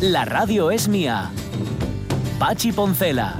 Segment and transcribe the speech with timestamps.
[0.00, 1.30] La radio es mía.
[2.38, 3.38] Pachi Poncela.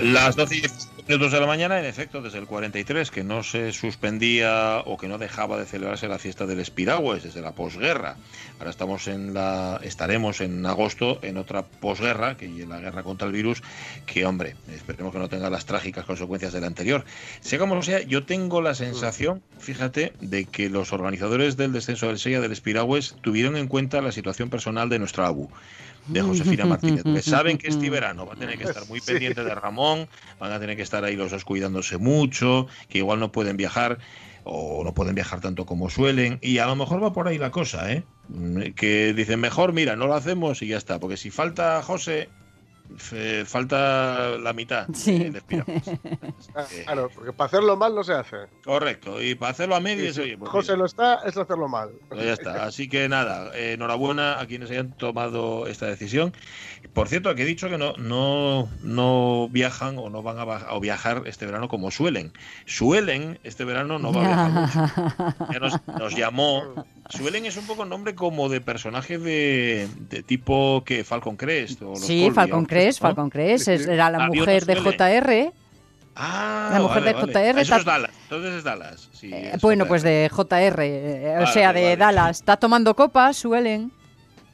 [0.00, 3.42] Las 12 y 17 minutos de la mañana, en efecto, desde el 43, que no
[3.42, 8.16] se suspendía o que no dejaba de celebrarse la fiesta del Espiragües desde la posguerra.
[8.58, 13.26] Ahora estamos en la, estaremos en agosto en otra posguerra, que en la guerra contra
[13.26, 13.62] el virus,
[14.06, 17.04] que hombre, esperemos que no tenga las trágicas consecuencias de la anterior.
[17.40, 22.18] Sea como sea, yo tengo la sensación, fíjate, de que los organizadores del descenso del
[22.18, 25.50] Sella del Espiragües tuvieron en cuenta la situación personal de nuestra ABU
[26.06, 27.02] de Josefina Martínez.
[27.02, 30.52] Que saben que este verano va a tener que estar muy pendiente de Ramón, van
[30.52, 33.98] a tener que estar ahí los dos cuidándose mucho, que igual no pueden viajar
[34.44, 36.38] o no pueden viajar tanto como suelen.
[36.42, 38.04] Y a lo mejor va por ahí la cosa, ¿eh?
[38.76, 40.98] Que dicen, mejor, mira, no lo hacemos y ya está.
[40.98, 42.28] Porque si falta José,
[43.46, 44.86] falta la mitad.
[44.94, 45.18] Sí.
[45.30, 45.82] de Espiragües.
[46.54, 48.36] Ah, Claro, porque para hacerlo mal no se hace.
[48.64, 49.22] Correcto.
[49.22, 50.28] Y para hacerlo a medias, Sí, sí.
[50.28, 50.78] oye, pues José mira.
[50.80, 51.90] lo está, es hacerlo mal.
[52.08, 52.64] Pues ya está.
[52.64, 56.34] Así que nada, eh, enhorabuena a quienes hayan tomado esta decisión.
[56.92, 61.22] Por cierto, que he dicho que no, no, no viajan o no van a, viajar
[61.26, 62.32] este verano como suelen.
[62.66, 64.92] Suelen este verano no va a viajar mucho.
[65.52, 66.86] Ya nos, nos llamó.
[67.08, 71.80] Suelen es un poco nombre como de personaje de, de tipo que Falcon Crest.
[71.82, 72.66] O los Sí, Colby, Falcon ¿no?
[72.84, 73.00] Crest.
[73.00, 74.74] Falcon Crest, era la mujer de.
[74.76, 75.52] JR.
[76.14, 77.32] Ah, La mujer vale, de vale.
[77.52, 78.10] JR Eso es Dallas.
[78.24, 79.08] Entonces es Dallas.
[79.12, 79.88] Sí, Eh, es bueno, JR.
[79.88, 81.96] pues de JR, eh, o Vale, sea, de vale.
[81.96, 82.38] Dallas.
[82.40, 83.90] Está tomando copas, suelen.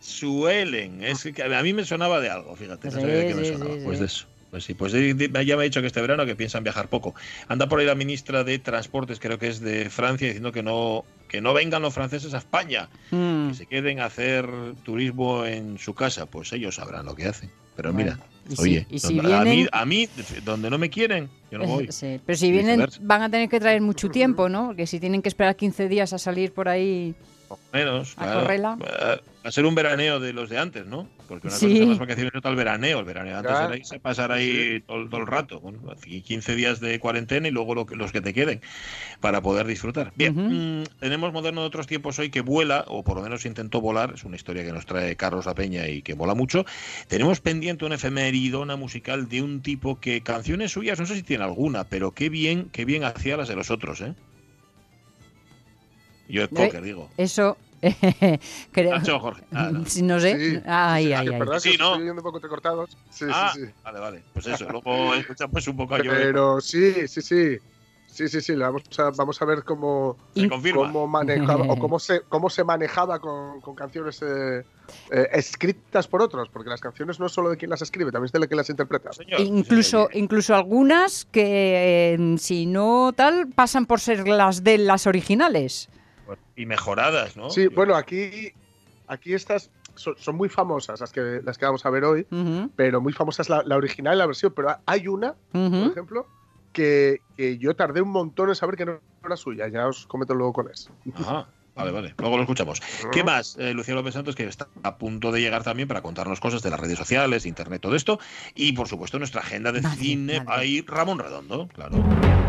[0.00, 3.44] Suelen, es que a mí me sonaba de algo, fíjate, no sabía de qué me
[3.44, 3.70] sonaba.
[3.84, 4.00] pues sí.
[4.00, 4.26] de eso.
[4.50, 7.14] Pues sí, pues ya me ha dicho que este verano que piensan viajar poco.
[7.48, 11.04] Anda por ahí la ministra de Transportes, creo que es de Francia, diciendo que no
[11.28, 14.48] que no vengan los franceses a España, Mm, que se queden a hacer
[14.84, 17.50] turismo en su casa, pues ellos sabrán lo que hacen.
[17.78, 20.08] Pero Bueno, mira, y si- oye, y si donde- a, mí, vienen- a mí,
[20.44, 21.86] donde no me quieren, yo no voy.
[21.92, 24.74] sí, Pero si vienen, van a tener que traer mucho tiempo, ¿no?
[24.74, 27.14] Que si tienen que esperar 15 días a salir por ahí.
[27.72, 28.78] Menos, A claro.
[29.44, 31.08] Va a ser un veraneo de los de antes, ¿no?
[31.28, 31.66] Porque una Sí.
[31.68, 32.98] cosa son las vacaciones y otra el veraneo.
[32.98, 33.66] El veraneo antes Claro.
[33.68, 35.60] era irse, pasar ahí todo, todo el rato.
[35.60, 38.60] Bueno, así 15 días de cuarentena y luego lo que- los que te queden
[39.20, 40.12] para poder disfrutar.
[40.16, 43.80] Bien, mm, tenemos Moderno de otros tiempos hoy que vuela, o por lo menos intentó
[43.80, 44.12] volar.
[44.14, 46.64] Es una historia que nos trae Carlos La Peña y que mola mucho.
[47.06, 51.44] Tenemos pendiente una efemeridona musical de un tipo que canciones suyas, no sé si tiene
[51.44, 54.14] alguna, pero qué bien, qué bien hacía las de los otros, ¿eh?
[56.28, 57.08] Yo es Eh, póker, digo.
[57.16, 57.56] Eso.
[58.72, 58.96] creo.
[58.96, 59.44] Nacho, Jorge.
[59.52, 59.84] Ah, no.
[59.86, 60.36] Si no sé.
[60.36, 61.38] Sí, Ay, sí, ay, que ay.
[61.40, 61.84] verdad Sí, que ¿no?
[61.90, 62.96] estoy viendo un poco entrecortados.
[63.10, 63.70] Sí, Ah, sí, sí.
[63.84, 64.22] vale, vale.
[64.32, 66.08] Pues eso, luego escuchamos un poco a Joe.
[66.08, 67.56] Pero sí, sí, sí.
[68.06, 68.56] Sí, sí, sí.
[68.56, 70.16] la Vamos a, vamos a ver cómo,
[70.74, 74.64] cómo manejaba o cómo se, cómo se manejaba con, con canciones eh,
[75.12, 78.24] eh, escritas por otros, porque las canciones no es solo de quien las escribe, también
[78.34, 79.12] es de quien las interpreta.
[79.12, 84.78] Señor, Incluso, sí, incluso algunas que, eh, si no tal, pasan por ser las de
[84.78, 85.88] las originales.
[86.56, 87.50] Y mejoradas, ¿no?
[87.50, 88.52] Sí, bueno, aquí,
[89.06, 92.70] aquí estas son, son muy famosas las que, las que vamos a ver hoy, Ujú,
[92.76, 95.90] pero muy famosas la, la original y la versión, pero hay una, por ujú.
[95.90, 96.26] ejemplo,
[96.72, 100.34] que, que yo tardé un montón en saber que no era suya, ya os comento
[100.34, 100.92] luego con eso.
[101.14, 101.48] Ajá.
[101.74, 102.14] Vale, vale.
[102.18, 102.80] Luego lo escuchamos.
[103.12, 103.56] ¿Qué más?
[103.56, 106.70] Eh, Lucía López Santos, que está a punto de llegar también para contarnos cosas de
[106.70, 108.18] las redes sociales, internet, todo esto.
[108.56, 110.40] Y, por supuesto, nuestra agenda de Nadie, cine.
[110.40, 110.48] nadie.
[110.48, 112.47] Ahí Ramón Redondo, claro.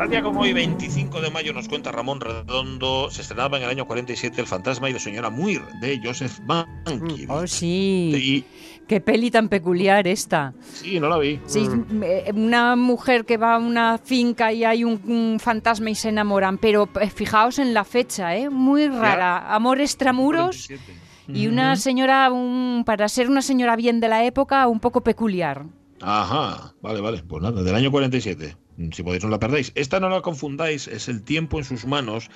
[0.00, 3.68] Tal día como hoy, 25 de mayo, nos cuenta Ramón Redondo, se estrenaba en el
[3.68, 7.28] año 47 El fantasma y la señora Muir, de Joseph Mankiewicz.
[7.28, 8.10] Oh, sí.
[8.16, 8.44] Y,
[8.86, 10.54] Qué peli tan peculiar esta.
[10.72, 11.38] sí, no la vi.
[11.44, 11.68] Sí,
[12.02, 16.08] eh, una mujer que va a una finca y hay un, un fantasma y se
[16.08, 18.48] enamoran, pero eh, fijaos en la fecha, ¿eh?
[18.48, 19.54] Muy rara.
[19.54, 20.94] Amor extramuros 47.
[21.28, 25.66] y una señora, un, para ser una señora bien de la época, un poco peculiar.
[26.00, 27.22] Ajá, vale, vale.
[27.22, 28.56] Pues nada, del año 47.
[28.92, 29.72] Si podéis no la perdáis.
[29.74, 32.30] Esta no la confundáis, es el tiempo en sus manos,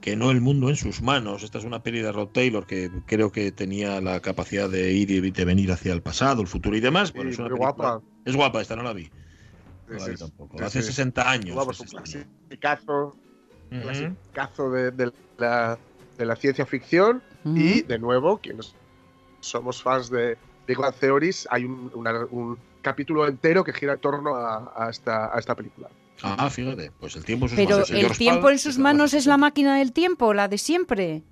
[0.00, 1.42] que no el mundo en sus manos.
[1.42, 5.10] Esta es una peli de Rod Taylor que creo que tenía la capacidad de ir
[5.10, 7.08] y de venir hacia el pasado, el futuro y demás.
[7.08, 8.02] Sí, es, una película- guapa.
[8.24, 9.10] es guapa, esta no la vi.
[9.88, 10.62] No la vi tampoco.
[10.62, 10.88] Hace sí.
[10.88, 11.56] 60 años.
[13.70, 15.78] Un clasicazo, de, de la,
[16.16, 17.22] de la ciencia ficción.
[17.44, 18.74] Y de nuevo, quienes
[19.40, 20.36] somos fans de
[20.66, 22.58] Big Bang Theories, hay un, una- un
[22.90, 25.88] capítulo entero que gira en torno a, a esta, a esta película.
[26.22, 27.90] Ah, fíjate, pues el tiempo en sus Pero manos.
[27.90, 31.22] el tiempo en sus manos es la máquina del tiempo, la de siempre.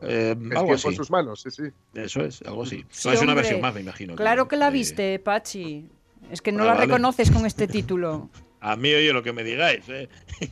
[0.00, 0.88] Eh, El algo tiempo así.
[0.88, 1.62] en sus manos, sí, sí.
[1.94, 2.84] Eso es, algo así.
[2.88, 3.34] Sí, es una hombre.
[3.34, 4.14] versión más, me imagino.
[4.14, 5.90] Claro que la viste, Pachi.
[6.30, 6.86] Es que no Ah, la vale.
[6.86, 8.30] reconoces con este título.
[8.60, 10.08] A mí, oye, lo que me digáis, ¿eh?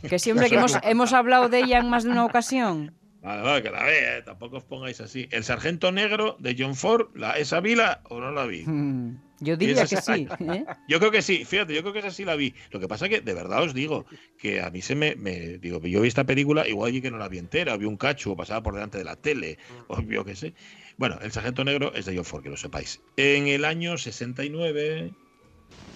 [0.08, 2.92] Que siempre que hemos, hemos hablado de ella en más de una ocasión.
[3.26, 4.22] Vale, vale, que la vea, ¿eh?
[4.22, 5.26] tampoco os pongáis así.
[5.32, 8.62] ¿El sargento negro de John Ford, la, esa vila o no la vi?
[8.64, 10.28] Mm, Yo diría esa que sí.
[10.38, 10.44] sí.
[10.52, 10.64] ¿eh?
[10.86, 12.54] Yo creo que sí, fíjate, yo creo que esa sí la vi.
[12.70, 14.06] Lo que pasa que, de verdad os digo,
[14.38, 17.18] que a mí se me, me- digo, yo vi esta película, igual allí que no
[17.18, 19.58] la vi entera, vi un cacho, o pasaba por delante de la tele,
[19.88, 20.54] o yo qué sé.
[20.96, 23.00] Bueno, el sargento negro es de John Ford, que lo sepáis.
[23.16, 25.10] En el año 69,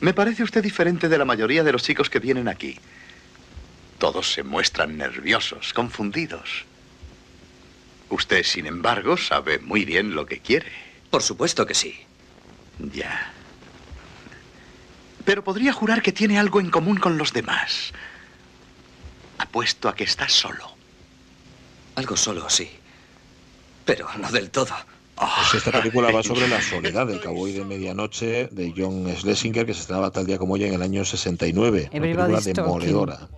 [0.01, 2.77] Me parece usted diferente de la mayoría de los chicos que vienen aquí.
[3.99, 6.65] Todos se muestran nerviosos, confundidos.
[8.11, 10.67] Usted, sin embargo, sabe muy bien lo que quiere.
[11.11, 11.95] Por supuesto que sí.
[12.93, 13.33] Ya.
[15.25, 17.93] Pero podría jurar que tiene algo en común con los demás.
[19.39, 20.75] Apuesto a que está solo.
[21.95, 22.71] Algo solo, sí.
[23.85, 24.75] Pero no del todo.
[25.17, 29.75] Pues esta película va sobre la soledad del cowboy de medianoche de John Schlesinger, que
[29.75, 31.91] se estrenaba tal día como hoy en el año 69.
[31.93, 33.29] Una película demoledora.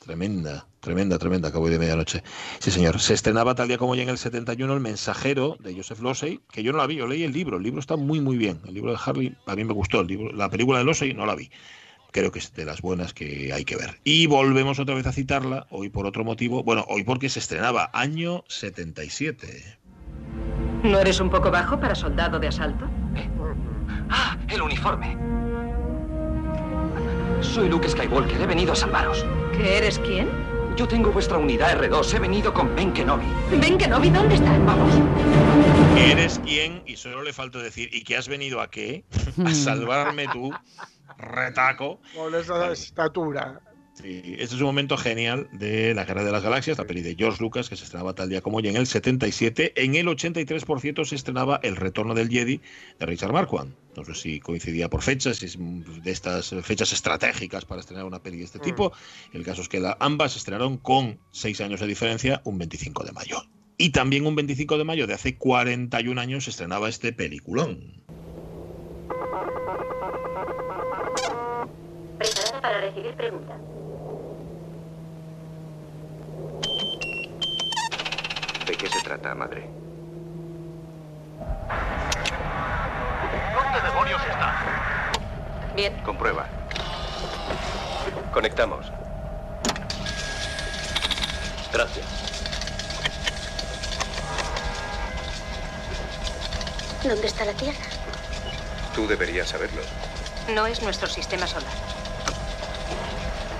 [0.00, 2.22] Tremenda, tremenda, tremenda, Cowboy de Medianoche.
[2.58, 2.98] Sí, señor.
[3.00, 6.62] Se estrenaba tal día como hoy en el 71 El Mensajero de Joseph Losey, que
[6.62, 7.58] yo no la vi, yo leí el libro.
[7.58, 8.62] El libro está muy, muy bien.
[8.66, 10.00] El libro de Harley, a mí me gustó.
[10.00, 11.50] El libro, la película de Losey no la vi.
[12.12, 14.00] Creo que es de las buenas que hay que ver.
[14.02, 16.64] Y volvemos otra vez a citarla, hoy por otro motivo.
[16.64, 19.78] Bueno, hoy porque se estrenaba, año 77.
[20.82, 22.88] ¿No eres un poco bajo para soldado de asalto?
[24.08, 25.14] Ah, el uniforme.
[27.42, 29.26] Soy Luke Skywalker, he venido a salvaros.
[29.52, 30.28] ¿Que eres quién?
[30.76, 33.26] Yo tengo vuestra unidad R2, he venido con Ben Kenobi.
[33.60, 34.56] Ven, Kenobi, ¿dónde está?
[34.58, 34.92] Vamos.
[35.98, 36.82] ¿Eres quién?
[36.86, 39.04] Y solo le falta decir, ¿y qué has venido a qué?
[39.44, 40.52] A salvarme tú,
[41.18, 42.00] retaco.
[42.14, 43.60] Con esa estatura.
[44.02, 47.14] Sí, este es un momento genial de La Guerra de las Galaxias, la peli de
[47.16, 49.72] George Lucas, que se estrenaba tal día como hoy en el 77.
[49.82, 52.60] En el 83, por cierto, se estrenaba El Retorno del Jedi
[52.98, 53.74] de Richard Marquand.
[53.96, 58.22] No sé si coincidía por fechas, si es de estas fechas estratégicas para estrenar una
[58.22, 58.92] peli de este tipo.
[59.32, 63.04] El caso es que la- ambas se estrenaron con seis años de diferencia, un 25
[63.04, 63.42] de mayo.
[63.76, 68.02] Y también un 25 de mayo de hace 41 años se estrenaba este peliculón.
[72.18, 73.60] Preparada para recibir preguntas.
[78.80, 79.68] Qué se trata, madre?
[83.54, 85.12] ¿Dónde demonios está?
[85.76, 86.46] Bien, Comprueba.
[88.32, 88.86] Conectamos.
[91.72, 92.06] Gracias.
[97.04, 97.78] ¿dónde está la Tierra?
[98.94, 99.82] Tú deberías saberlo.
[100.54, 101.72] No es nuestro sistema solar.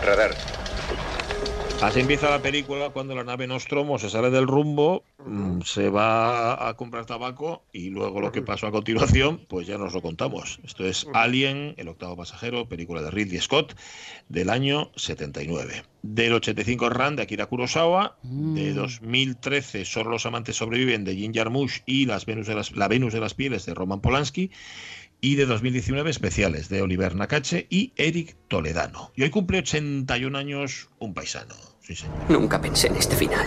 [0.04, 0.34] Radar.
[1.82, 5.02] Así empieza la película cuando la nave Nostromo se sale del rumbo,
[5.64, 9.94] se va a comprar tabaco y luego lo que pasó a continuación, pues ya nos
[9.94, 10.60] lo contamos.
[10.64, 13.76] Esto es Alien, el octavo pasajero, película de Ridley Scott
[14.28, 15.84] del año 79.
[16.02, 21.82] Del 85 Ran de Akira Kurosawa, de 2013 Solo los amantes sobreviven de Jim Jarmusch
[21.86, 24.50] y las Venus de las, La Venus de las pieles de Roman Polanski
[25.20, 29.12] y de 2019 especiales de Oliver Nakache y Eric Toledano.
[29.14, 31.54] Y hoy cumple 81 años un paisano.
[31.82, 32.16] Sí, señor.
[32.30, 33.46] Nunca pensé en este final.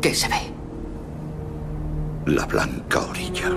[0.00, 0.58] ¿Qué se ve?
[2.28, 3.50] la blanca orilla.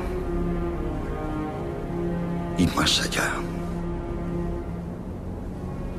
[2.58, 3.34] Y más allá,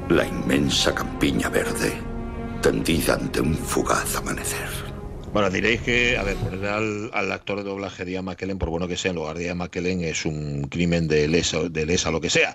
[0.08, 1.92] la inmensa campiña verde
[2.62, 4.68] tendida ante un fugaz amanecer.
[5.32, 8.70] Bueno, diréis que, a ver, poner al, al actor de doblaje de Ian McKellen, por
[8.70, 12.10] bueno que sea, en lugar de Ian McKellen, es un crimen de lesa, de lesa
[12.10, 12.54] lo que sea.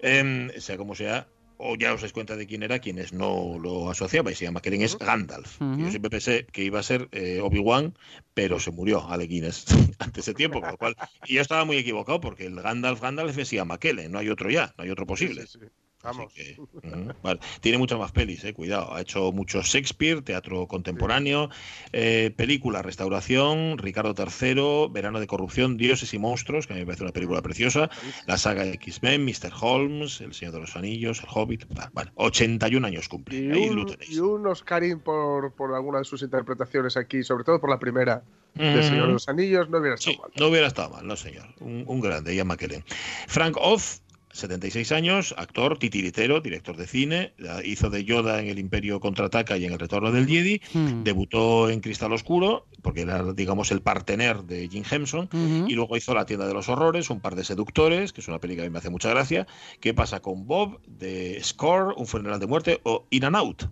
[0.00, 3.90] Em, sea como sea, o ya os dais cuenta de quién era, quienes no lo
[3.90, 4.38] asociabais.
[4.38, 5.60] Se llama Kellen, es Gandalf.
[5.60, 7.96] Yo siempre pensé que iba a ser eh, Obi-Wan,
[8.34, 9.66] pero se murió Alec Guinness
[9.98, 10.96] antes de tiempo, con lo cual.
[11.26, 14.50] Y yo estaba muy equivocado porque el Gandalf Gandalf se llama Kellen, no hay otro
[14.50, 15.42] ya, no hay otro posible.
[15.42, 15.83] Sí, sí, sí.
[16.04, 16.32] Vamos.
[17.22, 17.40] Vale.
[17.60, 18.94] Tiene muchas más pelis, eh, cuidado.
[18.94, 21.48] Ha hecho mucho Shakespeare, teatro contemporáneo,
[21.92, 26.86] eh, película Restauración, Ricardo III, Verano de Corrupción, Dioses y Monstruos, que a mí me
[26.86, 27.90] parece una película preciosa,
[28.26, 29.52] la saga X-Men, Mr.
[29.60, 31.64] Holmes, El Señor de los Anillos, El Hobbit.
[31.92, 33.38] Vale, 81 años cumple.
[33.38, 34.10] Y Ahí lo un, tenéis.
[34.10, 38.22] y un Oscarín por, por alguna de sus interpretaciones aquí, sobre todo por la primera
[38.54, 40.30] de Señor de los Anillos, no hubiera estado Sí, mal.
[40.38, 41.48] no hubiera estado mal, no señor.
[41.58, 42.84] Un, un grande, McKellen.
[43.26, 44.00] Frank Oz,
[44.34, 47.32] 76 años, actor, titiritero, director de cine,
[47.64, 51.04] hizo de Yoda en El Imperio Contraataca y en El Retorno del Jedi, Hmm.
[51.04, 55.28] debutó en Cristal Oscuro, porque era, digamos, el partener de Jim Henson,
[55.68, 58.40] y luego hizo La tienda de los horrores, Un par de seductores, que es una
[58.40, 59.46] película que a mí me hace mucha gracia,
[59.80, 60.80] ¿Qué pasa con Bob?
[60.86, 63.64] de Score, Un funeral de muerte, o In and Out,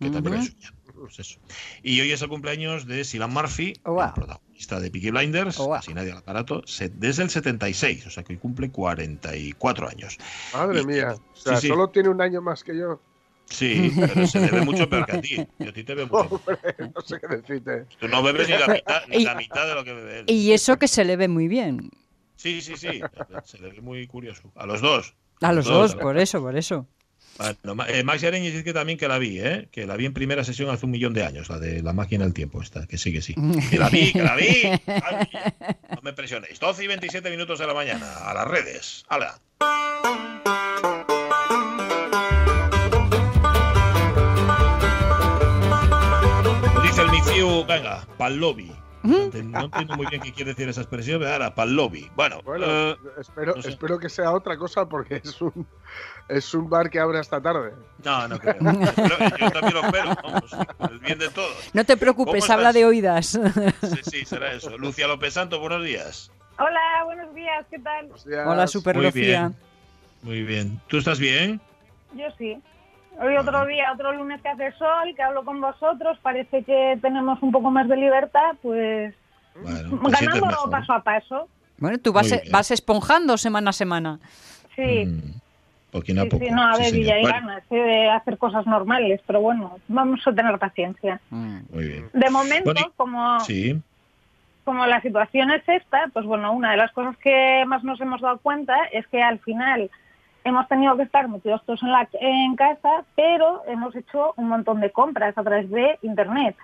[0.00, 0.74] que también es suya.
[1.00, 1.40] Pues eso.
[1.82, 4.04] Y hoy es el cumpleaños de Cillian Murphy, Oh, wow.
[4.08, 5.76] el protagonista de Peaky Blinders, Oh, wow.
[5.76, 6.62] casi nadie al aparato,
[6.94, 10.18] desde el 76, o sea que hoy cumple 44 años.
[10.52, 11.14] Madre Y- mía.
[11.32, 11.68] O sea, sí, sí.
[11.68, 13.00] solo tiene un año más que yo.
[13.46, 15.36] Sí, pero se le ve mucho peor que a ti.
[15.58, 16.36] Yo a ti te veo mucho.
[16.46, 16.58] Hombre,
[16.94, 17.86] no sé qué decirte.
[17.98, 20.24] Tú no bebes ni la mitad, ni Y- la mitad de lo que bebe él.
[20.28, 21.90] Y eso que se le ve muy bien.
[22.36, 23.00] Sí, sí, sí.
[23.44, 24.52] Se le ve muy curioso.
[24.54, 25.14] A los dos.
[25.40, 26.86] A los dos, por eso, por eso.
[27.62, 29.68] Bueno, eh, Max Yareñez dice que también que la vi, ¿eh?
[29.72, 32.24] Que la vi en primera sesión hace un millón de años, la de la máquina
[32.24, 33.34] del tiempo, esta, que sí, que sí.
[33.70, 34.70] Que la vi, que la vi.
[35.90, 36.60] No me presionéis.
[36.60, 39.04] 12 y 27 minutos de la mañana, a las redes.
[39.08, 39.40] ¡Hala!
[46.82, 48.70] Dice el Mifiu, venga, pa'l lobby.
[49.02, 52.10] No entiendo muy bien qué quiere decir esa expresión, pero ahora, pa'l lobby.
[52.14, 53.70] Bueno, Bueno, eh, espero, no sé.
[53.70, 55.66] espero que sea otra cosa porque es un,
[56.28, 57.72] es un bar que abre hasta tarde.
[58.04, 58.54] no, no creo.
[58.60, 60.56] Yo, también lo espero, vamos,
[60.90, 61.70] el bien de todos.
[61.72, 63.38] No te preocupes, ¿Cómo habla de oídas.
[63.82, 64.76] Sí, sí, será eso.
[64.76, 66.30] Lucia López Santo, buenos días.
[66.58, 68.08] Hola, buenos días, ¿qué tal?
[68.26, 68.46] Días.
[68.46, 69.22] Hola, Super Muy Lucía.
[69.24, 69.56] bien.
[70.22, 70.80] Muy bien.
[70.88, 71.58] ¿Tú estás bien?
[72.12, 72.58] Yo sí.
[73.22, 77.42] Hoy otro día, otro lunes que hace sol, que hablo con vosotros, parece que tenemos
[77.42, 79.14] un poco más de libertad, pues
[79.54, 79.76] Bueno, te
[80.16, 80.70] sientes ganándolo mejor.
[80.70, 81.48] paso a paso.
[81.78, 84.18] Bueno, tú vas, e- vas esponjando semana a semana.
[84.74, 85.38] Sí, Mm,
[85.90, 86.44] poquito a sí, poco.
[86.44, 87.74] sí, no, a sí, ver, y ya hay Bueno, ganas ¿eh?
[87.74, 91.20] de hacer cosas normales, pero bueno, vamos a tener paciencia.
[91.30, 92.08] muy bien.
[92.14, 93.78] De momento, Bueno, como, Sí.
[94.64, 98.20] como la situación es esta, pues bueno, una de las cosas que más nos hemos
[98.22, 99.90] dado cuenta es que al final
[100.44, 104.80] hemos tenido que estar metidos todos en, la, en casa, pero hemos hecho un montón
[104.80, 106.56] de compras a través de Internet.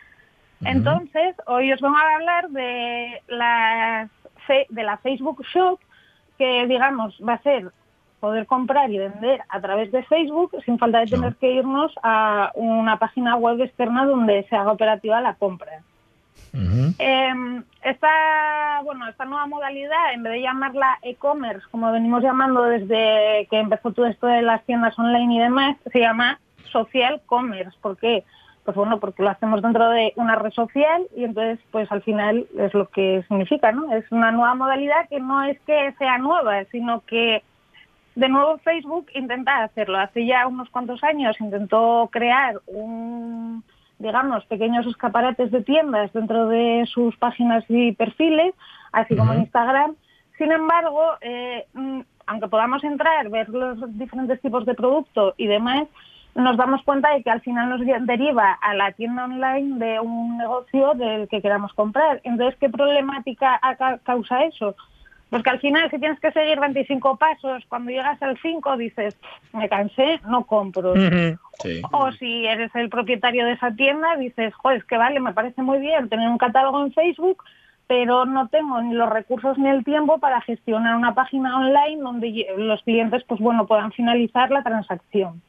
[0.65, 4.11] Entonces, hoy os vamos a hablar de, las,
[4.71, 5.79] de la Facebook Shop,
[6.39, 7.71] que digamos va a ser
[8.21, 12.51] poder comprar y vender a través de Facebook sin falta de tener que irnos a
[12.55, 15.83] una página web externa donde se haga operativa la compra.
[16.99, 23.47] Eh, esta, bueno, esta nueva modalidad, en vez de llamarla e-commerce, como venimos llamando desde
[23.51, 26.41] que empezó todo esto de las tiendas online y demás, se llama
[26.73, 27.77] social commerce.
[27.81, 28.25] ¿Por qué?
[28.65, 32.47] Pues bueno, porque lo hacemos dentro de una red social y entonces, pues al final
[32.59, 33.95] es lo que significa, ¿no?
[33.95, 37.45] Es una nueva modalidad que no es que sea nueva, sino que
[38.17, 39.99] de nuevo Facebook intenta hacerlo.
[39.99, 43.63] Hace ya unos cuantos años intentó crear un,
[43.99, 48.55] digamos, pequeños escaparates de tiendas dentro de sus páginas y perfiles,
[48.93, 49.41] así como en.
[49.41, 49.95] Instagram.
[50.39, 55.87] Sin embargo, eh, mm, aunque podamos entrar, ver los diferentes tipos de producto y demás,
[56.35, 60.37] nos damos cuenta de que al final nos deriva a la tienda online de un
[60.37, 62.21] negocio del que queramos comprar.
[62.25, 63.59] Entonces, ¿qué problemática
[64.05, 64.77] causa eso?
[65.31, 69.19] Pues que al final, si tienes que seguir 25 pasos, cuando llegas al 5 dices,
[69.53, 70.95] me cansé, no compro.
[70.95, 71.83] Sí.
[71.91, 75.63] O si eres el propietario de esa tienda, dices, joder, es que vale, me parece
[75.63, 77.43] muy bien tener un catálogo en Facebook,
[77.89, 82.47] pero no tengo ni los recursos ni el tiempo para gestionar una página online donde
[82.57, 85.43] los clientes, pues bueno, puedan finalizar la transacción.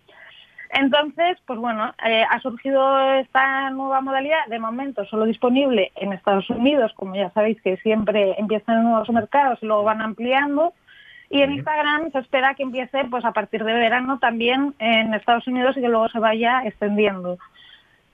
[0.70, 6.50] Entonces, pues bueno, eh, ha surgido esta nueva modalidad, de momento solo disponible en Estados
[6.50, 10.74] Unidos, como ya sabéis que siempre empiezan en nuevos mercados y luego van ampliando,
[11.30, 15.48] y en Instagram se espera que empiece pues a partir de verano también en Estados
[15.48, 17.38] Unidos y que luego se vaya extendiendo.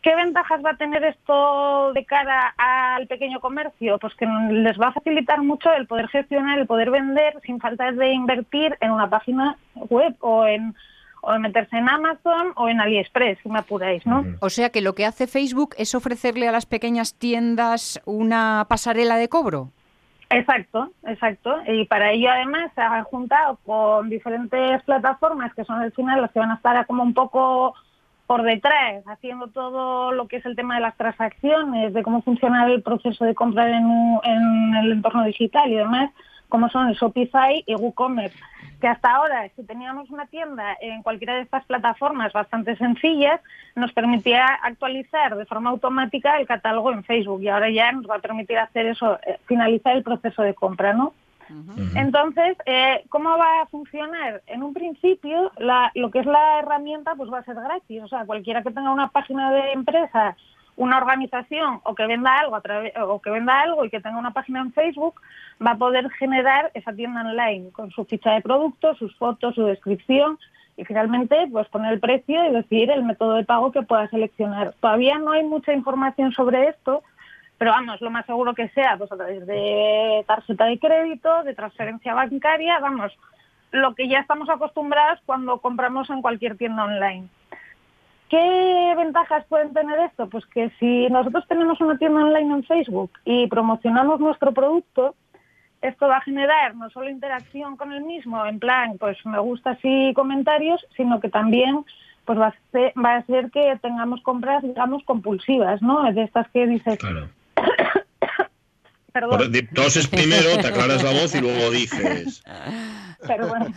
[0.02, 3.98] ¿Qué ventajas va a tener esto de cara al pequeño comercio?
[4.00, 7.90] Pues que les va a facilitar mucho el poder gestionar, el poder vender sin falta
[7.90, 10.76] de invertir en una página web o en,
[11.26, 14.26] o en meterse en Amazon o en AliExpress, si me apuráis, ¿no?
[14.42, 19.16] O sea que lo que hace Facebook es ofrecerle a las pequeñas tiendas una pasarela
[19.16, 19.70] de cobro.
[20.30, 21.56] Exacto, exacto.
[21.68, 26.32] Y para ello además se ha juntado con diferentes plataformas que son al final las
[26.32, 27.74] que van a estar como un poco
[28.28, 32.66] por detrás, haciendo todo lo que es el tema de las transacciones, de cómo funciona
[32.66, 36.12] el proceso de compra en, en el entorno digital y demás,
[36.54, 38.38] como son Shopify y WooCommerce.
[38.80, 43.42] Que hasta ahora, si teníamos una tienda en cualquiera de estas plataformas bastante sencillas,
[43.76, 48.18] nos permitía actualizar de forma automática el catálogo en Facebook y ahora ya nos va
[48.18, 51.16] a permitir hacer eso, eh, finalizar el proceso de compra, ¿no?
[51.96, 54.44] Entonces, eh, ¿cómo va a funcionar?
[54.46, 58.04] En un principio, la- lo que es la herramienta pues va a ser gratis.
[58.04, 60.38] O sea, cualquiera que tenga una página de empresa,
[60.76, 64.18] una organización o que venda algo a través o que venda algo y que tenga
[64.18, 65.22] una página en Facebook
[65.66, 69.66] va a poder generar esa tienda online con su ficha de producto, sus fotos, su
[69.66, 70.40] descripción
[70.76, 74.74] y finalmente pues poner el precio y decidir el método de pago que pueda seleccionar.
[74.80, 77.04] Todavía no hay mucha información sobre esto,
[77.58, 81.54] pero vamos, lo más seguro que sea pues a través de tarjeta de crédito, de
[81.54, 83.12] transferencia bancaria, vamos,
[83.72, 87.28] lo que ya estamos acostumbrados cuando compramos en cualquier tienda online.
[88.34, 90.28] ¿Qué ventajas pueden tener esto?
[90.28, 95.14] Pues que si nosotros tenemos una tienda online en Facebook y promocionamos nuestro producto,
[95.84, 99.78] esto va a generar no solo interacción con el mismo, en plan, pues me gusta
[99.84, 101.86] y comentarios, sino que también
[102.26, 106.12] pues va a, ser, va a ser que tengamos compras, digamos, compulsivas, ¿no?
[106.12, 106.98] De estas que dices,
[109.14, 112.44] perdón, Por- di- Toses primero, te aclaras la voz y luego dices.
[113.28, 113.68] pero bueno.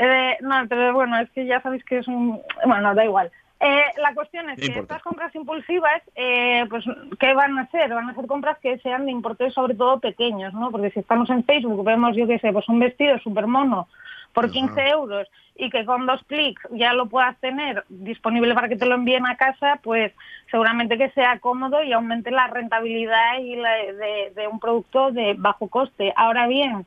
[0.00, 2.40] Eh, no, pero bueno, es que ya sabéis que es un...
[2.66, 3.30] Bueno, da igual.
[3.60, 4.94] Eh, la cuestión es No que importa.
[4.94, 6.84] estas compras impulsivas, eh, pues,
[7.18, 7.92] ¿qué van a ser?
[7.92, 10.70] Van a ser compras que sean de importes sobre todo pequeños, ¿no?
[10.70, 13.88] Porque si estamos en Facebook, vemos, yo qué sé, pues un vestido súper mono
[14.32, 18.76] por 15 euros y que con dos clics ya lo puedas tener disponible para que
[18.76, 20.12] te lo envíen a casa, pues
[20.52, 25.34] seguramente que sea cómodo y aumente la rentabilidad y la- de, de un producto de
[25.36, 26.12] bajo coste.
[26.14, 26.86] Ahora bien,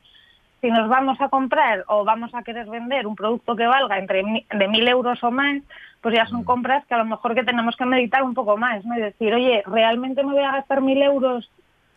[0.62, 4.22] si nos vamos a comprar o vamos a querer vender un producto que valga entre
[4.22, 5.60] de mil euros o más,
[6.00, 8.84] pues ya son compras que a lo mejor que tenemos que meditar un poco más,
[8.84, 8.96] ¿no?
[8.96, 11.50] Y decir, oye, ¿realmente me voy a gastar mil euros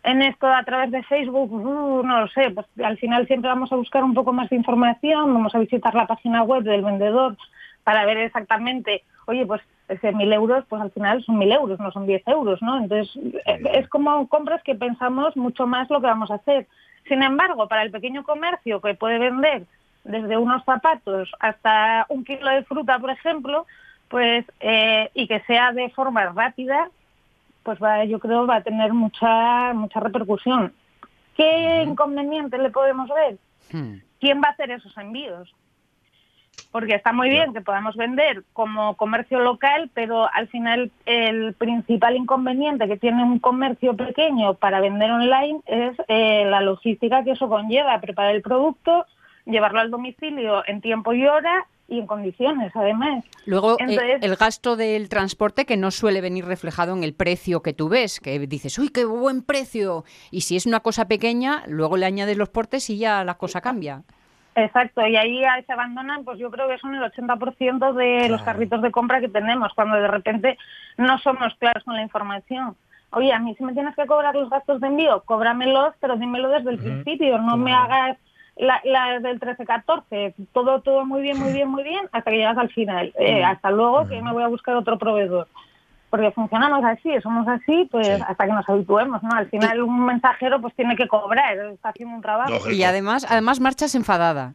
[0.03, 1.53] en esto a través de Facebook?
[1.53, 4.55] Uh, no lo sé, pues al final siempre vamos a buscar un poco más de
[4.55, 7.37] información, vamos a visitar la página web del vendedor
[7.83, 11.91] para ver exactamente, oye, pues ese mil euros, pues al final son mil euros, no
[11.91, 12.79] son diez euros, ¿no?
[12.79, 16.65] Entonces, es como compras que pensamos mucho más lo que vamos a hacer.
[17.07, 19.65] Sin embargo, para el pequeño comercio que puede vender
[20.03, 23.65] desde unos zapatos hasta un kilo de fruta, por ejemplo,
[24.07, 26.89] pues eh, y que sea de forma rápida,
[27.63, 30.73] pues va, yo creo va a tener mucha mucha repercusión.
[31.35, 33.37] ¿Qué inconveniente le podemos ver?
[34.19, 35.53] ¿Quién va a hacer esos envíos?
[36.75, 42.17] Porque está muy bien que podamos vender como comercio local, pero al final el principal
[42.17, 47.47] inconveniente que tiene un comercio pequeño para vender online es eh, la logística que eso
[47.47, 49.05] conlleva, preparar el producto,
[49.45, 53.23] llevarlo al domicilio en tiempo y hora y en condiciones, además.
[53.45, 57.61] Luego, eh, Entonces- el gasto del transporte que no suele venir reflejado en el precio
[57.61, 60.03] que tú ves, que dices, uy, qué buen precio.
[60.29, 63.61] Y si es una cosa pequeña, luego le añades los portes y ya la cosa
[63.61, 64.03] cambia.
[64.55, 68.81] Exacto, y ahí se abandonan, pues yo creo que son el 80% de los carritos
[68.81, 70.57] de compra que tenemos, cuando de repente
[70.97, 72.75] no somos claros con la información.
[73.11, 76.47] Oye, a mí si me tienes que cobrar los gastos de envío, cóbramelos, pero dímelo
[76.49, 78.17] desde el principio, no me hagas
[78.55, 82.57] la, la del 13-14, todo, todo muy bien, muy bien, muy bien, hasta que llegas
[82.57, 83.13] al final.
[83.19, 85.47] Eh, hasta luego, que me voy a buscar otro proveedor.
[86.15, 89.31] Porque funcionamos así, somos así, pues hasta que nos habituemos, ¿no?
[89.35, 92.69] Al final un mensajero pues tiene que cobrar, está haciendo un trabajo.
[92.71, 94.53] Y además, además marchas enfadada.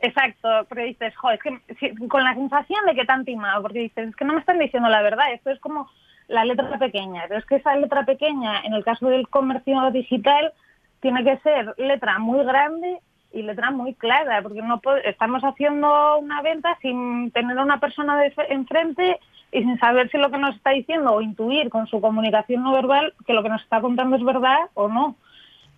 [0.00, 3.62] Exacto, porque dices, jo, es que si- con la sensación de que te han timado,
[3.62, 5.88] porque dices, es que no me están diciendo la verdad, esto es como
[6.28, 10.52] la letra pequeña, pero es que esa letra pequeña, en el caso del comercio digital,
[11.00, 12.98] tiene que ser letra muy grande
[13.36, 18.16] y letra muy clara, porque no estamos haciendo una venta sin tener a una persona
[18.16, 19.20] de enfrente
[19.52, 22.72] y sin saber si lo que nos está diciendo o intuir con su comunicación no
[22.72, 25.16] verbal que lo que nos está contando es verdad o no.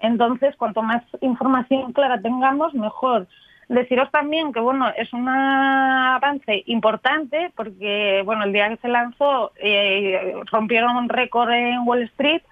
[0.00, 3.26] Entonces, cuanto más información clara tengamos, mejor.
[3.68, 9.52] Deciros también que, bueno, es un avance importante porque, bueno, el día que se lanzó
[9.56, 12.42] eh, rompieron un récord en Wall Street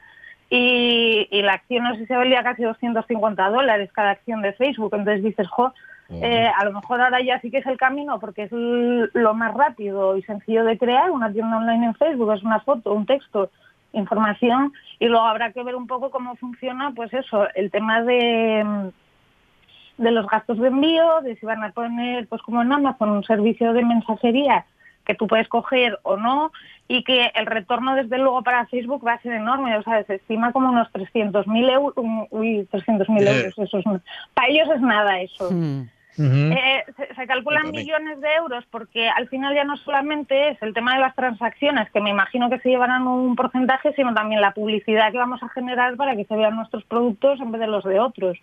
[0.50, 4.52] y, y la acción, no sé si se valía casi 250 dólares cada acción de
[4.52, 4.94] Facebook.
[4.94, 5.72] Entonces dices, jo,
[6.08, 9.54] eh, a lo mejor ahora ya sí que es el camino porque es lo más
[9.54, 13.50] rápido y sencillo de crear una tienda online en Facebook, es una foto, un texto,
[13.92, 18.92] información y luego habrá que ver un poco cómo funciona, pues eso, el tema de
[19.98, 23.24] de los gastos de envío, de si van a poner, pues como en Amazon, un
[23.24, 24.66] servicio de mensajería
[25.06, 26.52] que tú puedes coger o no
[26.88, 30.16] y que el retorno desde luego para Facebook va a ser enorme, o sea, se
[30.16, 31.94] estima como unos 300.000 euros,
[32.30, 33.38] uy, 300.000 Eh.
[33.38, 33.84] euros, eso es,
[34.34, 35.50] para ellos es nada eso.
[35.50, 35.82] Mm.
[36.18, 40.72] Eh, se, se calculan millones de euros porque al final ya no solamente es el
[40.72, 44.52] tema de las transacciones, que me imagino que se llevarán un porcentaje, sino también la
[44.52, 47.84] publicidad que vamos a generar para que se vean nuestros productos en vez de los
[47.84, 48.38] de otros.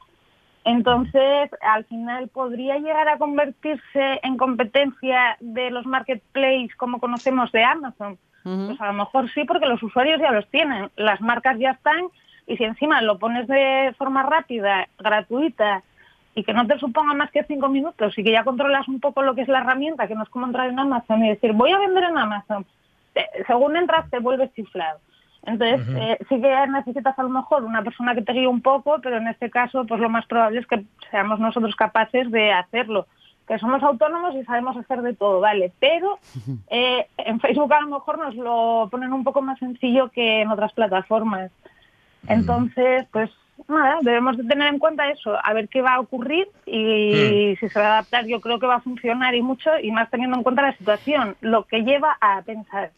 [0.66, 7.64] Entonces, al final podría llegar a convertirse en competencia de los marketplaces como conocemos de
[7.64, 8.18] Amazon.
[8.68, 12.06] Pues a lo mejor sí, porque los usuarios ya los tienen, las marcas ya están,
[12.46, 15.82] y si encima lo pones de forma rápida, gratuita,
[16.36, 19.22] y que no te suponga más que cinco minutos, y que ya controlas un poco
[19.22, 21.72] lo que es la herramienta, que no es como entrar en Amazon y decir, voy
[21.72, 22.66] a vender en Amazon.
[23.14, 25.00] Te- según entras te vuelves chiflado.
[25.46, 29.00] Entonces, eh, sí que necesitas a lo mejor una persona que te guíe un poco,
[29.02, 33.08] pero en este caso, pues lo más probable es que seamos nosotros capaces de hacerlo.
[33.46, 35.74] Que somos autónomos y sabemos hacer de todo, vale.
[35.80, 36.18] Pero
[36.70, 40.50] eh, en Facebook a lo mejor nos lo ponen un poco más sencillo que en
[40.50, 41.52] otras plataformas.
[42.28, 43.30] Entonces, pues
[43.68, 47.68] nada, debemos de tener en cuenta eso, a ver qué va a ocurrir y si
[47.68, 50.38] se va a adaptar yo creo que va a funcionar y mucho y más teniendo
[50.38, 52.92] en cuenta la situación, lo que lleva a pensar.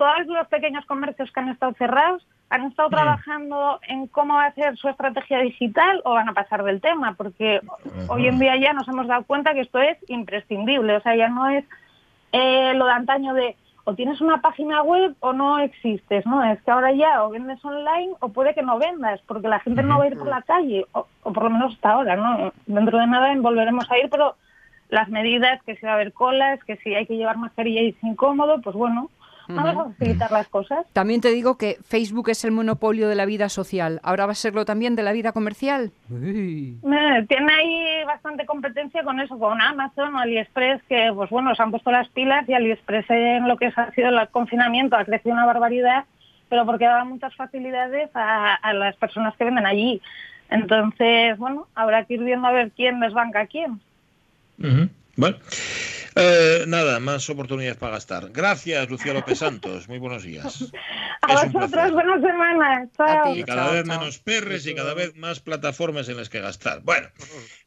[0.00, 4.54] Todos los pequeños comercios que han estado cerrados han estado trabajando en cómo va a
[4.54, 7.60] ser su estrategia digital o van a pasar del tema, porque
[8.08, 11.28] hoy en día ya nos hemos dado cuenta que esto es imprescindible, o sea, ya
[11.28, 11.66] no es
[12.32, 16.42] eh, lo de antaño de o tienes una página web o no existes, ¿no?
[16.44, 19.82] Es que ahora ya o vendes online o puede que no vendas, porque la gente
[19.82, 22.54] no va a ir por la calle, o, o por lo menos hasta ahora, ¿no?
[22.64, 24.36] Dentro de nada volveremos a ir, pero
[24.88, 27.88] las medidas, que si va a haber colas, que si hay que llevar mascarilla y
[27.90, 29.10] es incómodo, pues bueno,
[29.54, 30.86] vamos a facilitar las cosas.
[30.92, 34.00] También te digo que Facebook es el monopolio de la vida social.
[34.02, 35.92] ¿Ahora va a serlo también de la vida comercial?
[36.10, 36.78] Uy.
[36.82, 41.62] Eh, Tiene ahí bastante competencia con eso, con Amazon o AliExpress, que pues bueno, se
[41.62, 45.34] han puesto las pilas y AliExpress en lo que ha sido el confinamiento ha crecido
[45.34, 46.04] una barbaridad,
[46.48, 50.00] pero porque daba muchas facilidades a, a las personas que venden allí.
[50.50, 53.80] Entonces, bueno, habrá que ir viendo a ver quién desbanca a quién.
[54.58, 54.88] Ujú.
[55.16, 55.36] Bueno,
[56.16, 58.30] eh, nada, más oportunidades para gastar.
[58.30, 59.88] Gracias, Lucía López Santos.
[59.88, 60.72] Muy buenos días.
[61.22, 62.88] A Es vosotros, buenas semanas.
[62.96, 63.36] Chao.
[63.36, 66.80] Y cada vez menos perres y cada vez más plataformas en las que gastar.
[66.82, 67.08] Bueno,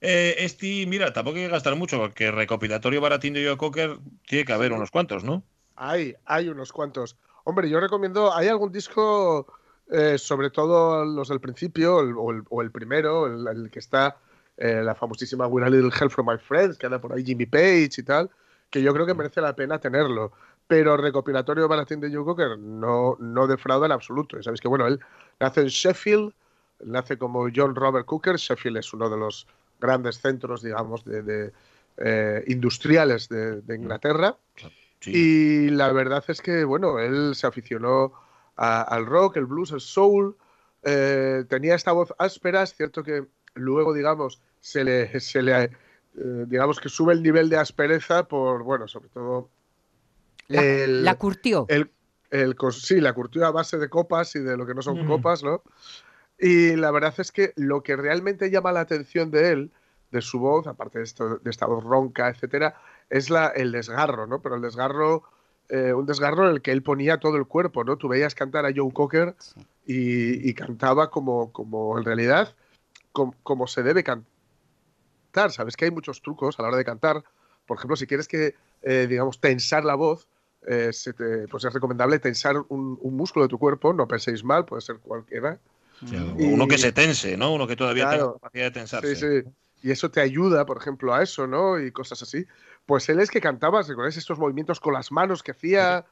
[0.02, 4.44] eh, este, mira, tampoco hay que gastar mucho, porque recopilatorio baratín de Joe Cocker tiene
[4.46, 5.44] que haber unos cuantos, ¿no?
[5.76, 7.16] Hay, hay unos cuantos.
[7.44, 9.46] Hombre, yo recomiendo, hay algún disco,
[9.92, 13.80] eh, sobre todo los del principio, el- o, el, o el primero, el, el que
[13.80, 14.18] está
[14.58, 17.46] eh, la famosísima With a Little Help from My Friends, que anda por ahí Jimmy
[17.46, 18.30] Page y tal,
[18.70, 20.32] que yo creo que merece la pena tenerlo.
[20.68, 24.40] Pero recopilatorio baratín de Joe Cocker no, no defrauda en absoluto.
[24.40, 25.00] Y sabéis que, bueno, él
[25.40, 26.34] nace en Sheffield,
[26.86, 28.38] nace como John Robert Cooker.
[28.38, 29.46] Sheffield es uno de los
[29.82, 31.52] grandes centros, digamos, de, de,
[31.98, 34.38] eh, industriales de, de Inglaterra.
[35.06, 38.14] Y la verdad es que, bueno, él se aficionó
[38.56, 40.36] a- al rock, el blues, el soul.
[40.86, 42.64] eh, tenía esta voz áspera.
[42.64, 45.70] Es cierto que luego, digamos, se le, se le eh,
[46.48, 49.50] digamos que sube el nivel de aspereza por, bueno, sobre todo.
[50.48, 51.66] La, el- la curtió.
[51.70, 51.90] el,
[52.30, 55.08] el sí, la curtió a base de copas y de lo que no son Mm.
[55.08, 55.62] copas, ¿no?
[56.40, 59.72] Y la verdad es que lo que realmente llama la atención de él,
[60.12, 62.76] de su voz, aparte de, esto, de esta voz ronca, etcétera,
[63.10, 64.42] es la, el desgarro, ¿no?
[64.42, 65.24] Pero el desgarro,
[65.70, 67.98] eh, un desgarro en el que él ponía todo el cuerpo, ¿no?
[67.98, 69.36] Tú veías cantar a Joe Cocker
[69.86, 72.56] y, y cantaba como, como en realidad,
[73.14, 74.28] com- como, se debe cantar.
[75.52, 77.24] Sabes que hay muchos trucos a la hora de cantar.
[77.66, 80.28] Por ejemplo, si quieres que, eh, digamos, tensar la voz,
[80.68, 84.44] eh, se te- pues es recomendable tensar un, un músculo de tu cuerpo, no penséis
[84.44, 85.60] mal, puede ser cualquiera.
[86.02, 86.06] O
[86.38, 87.54] Uno que se tense, ¿no?
[87.54, 88.24] Uno que todavía Claro.
[88.24, 89.16] tenga capacidad de tensarse.
[89.16, 89.50] Sí, sí.
[89.84, 91.80] Y eso te ayuda, por ejemplo, a eso, ¿no?
[91.80, 92.46] Y cosas así.
[92.86, 96.06] Pues él es que cantaba, ¿recordáis estos movimientos con las manos que hacía?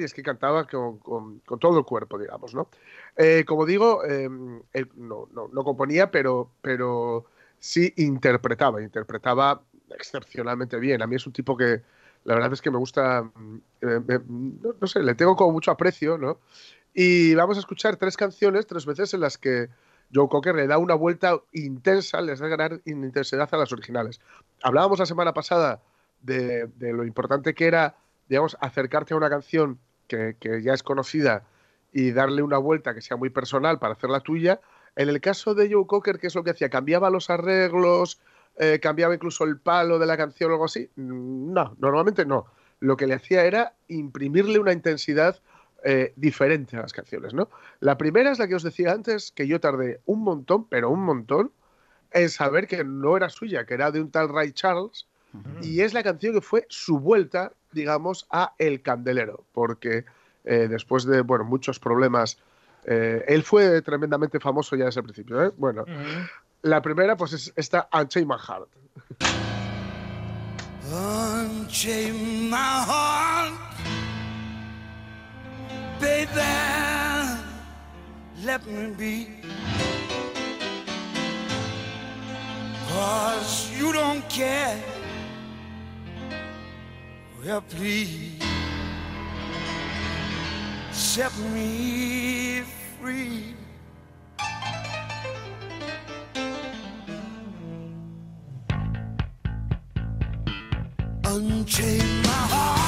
[0.00, 2.68] Y, es que cantaba con, con- todo el cuerpo, digamos, ¿no?
[3.16, 4.28] Eh, como digo, eh,
[4.72, 7.24] él no, no- no componía, pero, pero
[7.58, 9.62] sí interpretaba, interpretaba
[9.96, 11.02] excepcionalmente bien.
[11.02, 11.82] A mí es un tipo que
[12.24, 14.20] la verdad es que me gusta, mm, eh,
[14.80, 16.38] no sé, le tengo como mucho aprecio, ¿no?
[16.94, 19.68] Y vamos a escuchar tres canciones, tres veces en las que
[20.14, 24.20] Joe Cocker le da una vuelta intensa, les da ganar intensidad a las originales.
[24.62, 25.82] Hablábamos la semana pasada
[26.20, 27.96] de, de lo importante que era,
[28.32, 31.44] digamos, acercarte a una canción que, que ya es conocida
[31.92, 34.58] y darle una vuelta que sea muy personal para hacerla tuya.
[34.96, 36.70] En el caso de Joe Cocker, ¿qué es lo que hacía?
[36.70, 38.20] ¿Cambiaba los arreglos?
[38.56, 40.88] Eh, ¿Cambiaba incluso el palo de la canción o algo así?
[40.96, 42.46] Mm, No, normalmente no.
[42.80, 45.38] Lo que le hacía era imprimirle una intensidad
[45.84, 47.50] eh, diferente a las canciones, ¿no?
[47.80, 51.04] La primera es la que os decía antes, que yo tardé un montón, pero un
[51.04, 51.52] montón,
[52.12, 55.06] en saber que no era suya, que era de un tal Ray Charles,
[55.60, 60.04] y es la canción que fue su vuelta digamos, a El Candelero, porque
[60.44, 62.38] eh, después de bueno, muchos problemas,
[62.84, 65.44] eh, él fue tremendamente famoso ya desde el principio.
[65.44, 65.52] ¿eh?
[65.56, 65.84] Bueno,
[66.62, 68.68] la primera pues es esta Unchain My Heart.
[70.92, 73.54] Unchain my heart,
[75.98, 76.28] baby,
[78.44, 79.42] let me be.
[82.88, 84.91] Cause you don't care.
[87.44, 88.40] Well, please
[90.92, 92.62] set me
[93.00, 93.56] free.
[101.24, 102.81] Unchain my heart,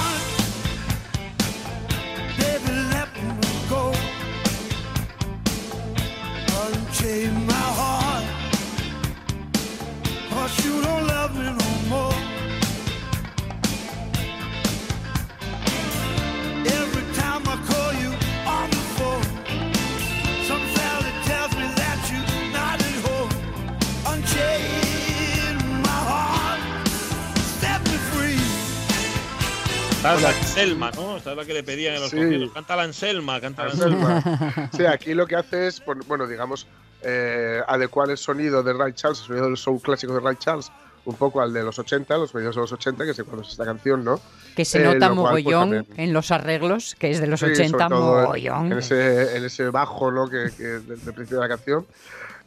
[30.04, 31.16] Esta es la Anselma, ¿no?
[31.16, 32.16] Esta es la que le pedían en los Sí.
[32.18, 32.52] conciertos.
[32.52, 34.16] Canta la Anselma, canta la Anselma.
[34.18, 34.70] Anselma.
[34.76, 36.66] Sí, aquí lo que hace es, bueno, digamos,
[37.00, 40.70] eh, adecuar el sonido de Ray Charles, el sonido del show clásico de Ray Charles,
[41.06, 44.04] un poco al de los 80, los medios de los 80, que es esta canción,
[44.04, 44.20] ¿no?
[44.54, 47.40] Que se Eh, nota lo cual, pues, mogollón en los arreglos, que es de los
[47.40, 48.72] Sí, 80, sobre todo en- mogollón.
[48.72, 50.28] En ese, en ese bajo, ¿no?
[50.28, 51.86] Que, que del, del principio de la canción.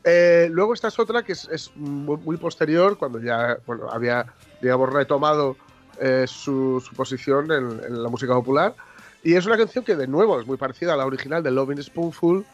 [0.03, 4.27] Eh, luego esta es otra que es, es muy, muy posterior, cuando ya bueno, había,
[4.61, 5.57] digamos, retomado
[5.99, 8.75] eh, su, su posición en, en la música popular.
[9.23, 11.81] Y es una canción que, de nuevo, es muy parecida a la original de Loving
[11.83, 12.45] Spoonful,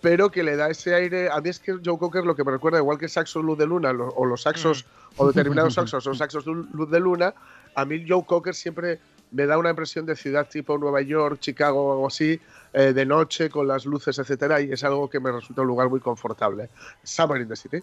[0.00, 1.30] pero que le da ese aire.
[1.30, 3.66] A mí es que Joe Cocker lo que me recuerda, igual que Saxo Luz de
[3.66, 4.84] Luna, lo- o los saxos,
[5.16, 7.34] o determinados saxos son saxos Luz de Luna,
[7.74, 9.00] a mí Joe Cocker siempre
[9.32, 12.40] me da una impresión de ciudad tipo Nueva York, Chicago o algo así,
[12.72, 15.88] eh, de noche, con las luces, etcétera, y es algo que me resulta un lugar
[15.88, 16.68] muy confortable.
[17.02, 17.82] Summer in the City.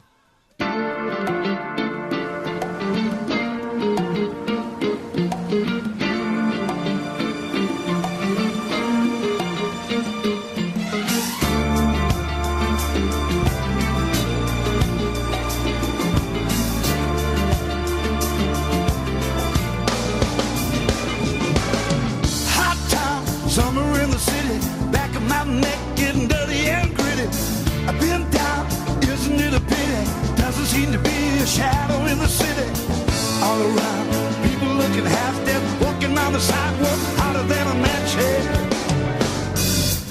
[36.31, 38.45] On the sidewalk, hotter than a match head.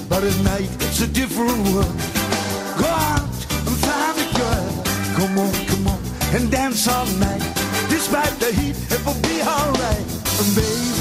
[0.09, 1.97] But at night, it's a different world.
[2.77, 3.25] Go out
[3.67, 4.69] and find a girl.
[5.17, 6.01] Come on, come on,
[6.35, 7.45] and dance all night.
[7.89, 10.07] Despite the heat, it will be alright.
[10.41, 10.93] And baby,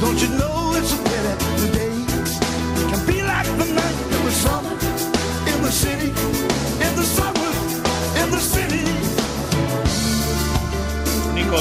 [0.00, 2.32] don't you know it's a pity the days
[2.90, 4.74] can be like the night in the summer
[5.50, 6.10] in the city,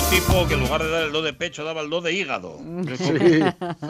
[0.10, 2.58] Tipo que en lugar de dar el do de pecho daba el do de hígado.
[2.98, 3.04] Sí,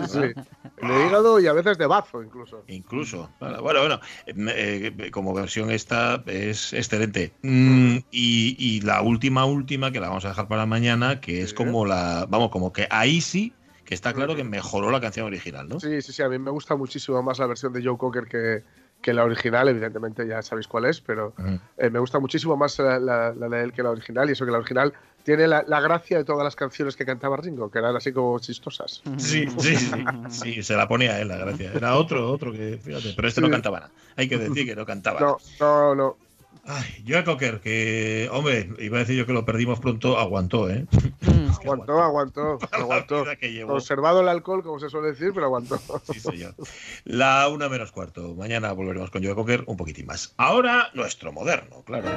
[0.08, 0.34] sí.
[0.82, 2.64] De hígado y a veces de bazo, incluso.
[2.68, 3.30] Incluso.
[3.40, 7.34] Bueno, bueno, eh, eh, como versión esta es excelente.
[7.44, 11.54] Mm, y, y la última, última, que la vamos a dejar para mañana, que es
[11.54, 13.54] como la, vamos, como que ahí sí,
[13.86, 15.80] que está claro que mejoró la canción original, ¿no?
[15.80, 18.64] Sí, sí, sí, a mí me gusta muchísimo más la versión de Joe Cocker que,
[19.02, 21.34] que la original, evidentemente ya sabéis cuál es, pero
[21.78, 24.46] eh, me gusta muchísimo más la, la- la de él que la original, y eso
[24.46, 27.80] que la original tiene la, la gracia de todas las canciones que cantaba Ringo, que
[27.80, 29.02] eran así como chistosas.
[29.18, 31.72] Sí, sí, sí, sí, se la ponía él la gracia.
[31.74, 33.92] Era otro, otro que, fíjate, pero este no cantaba nada.
[34.16, 35.20] Hay que decir que no cantaba.
[35.20, 36.18] No, no, no.
[36.64, 40.86] Ay, Joe Cocker, que, hombre, iba a decir yo que lo perdimos pronto, aguantó, ¿eh?
[41.62, 43.26] Aguantó, aguantó, aguantó.
[43.40, 43.74] que llevó.
[43.74, 45.80] Conservado el alcohol, como se suele decir, pero aguantó.
[46.12, 46.56] Sí, señor.
[47.04, 48.36] La una menos cuarto.
[48.36, 50.34] Mañana volveremos con Joe Cocker un poquitín más.
[50.38, 52.10] Ahora, nuestro moderno, claro.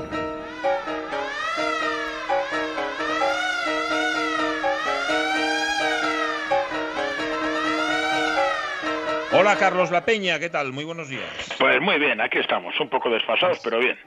[9.45, 10.73] Hola, Carlos La Peña, ¿qué tal?
[10.73, 11.29] Muy buenos días.
[11.59, 13.99] Pues muy bien, aquí estamos, un poco desfasados, pero bien.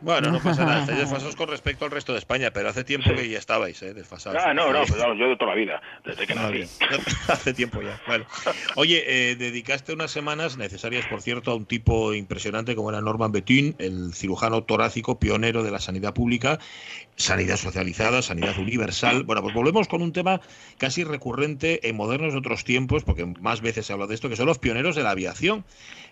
[0.00, 3.10] Bueno, no pasa nada, estáis desfasados con respecto al resto de España, pero hace tiempo
[3.14, 3.94] que ya estabais, ¿eh?
[3.94, 4.40] Desfasados.
[4.44, 6.62] Ah, no, no, pues vamos, yo de toda la vida, desde que nací.
[7.28, 8.00] Hace tiempo ya.
[8.06, 8.24] Bueno.
[8.76, 13.32] Oye, eh, dedicaste unas semanas necesarias, por cierto, a un tipo impresionante como era Norman
[13.32, 16.58] Betún, el cirujano torácico pionero de la sanidad pública,
[17.16, 19.24] sanidad socializada, sanidad universal.
[19.24, 20.40] Bueno, pues volvemos con un tema
[20.78, 24.46] casi recurrente en modernos otros tiempos, porque más veces se habla de esto, que son
[24.46, 25.64] los pioneros de la aviación.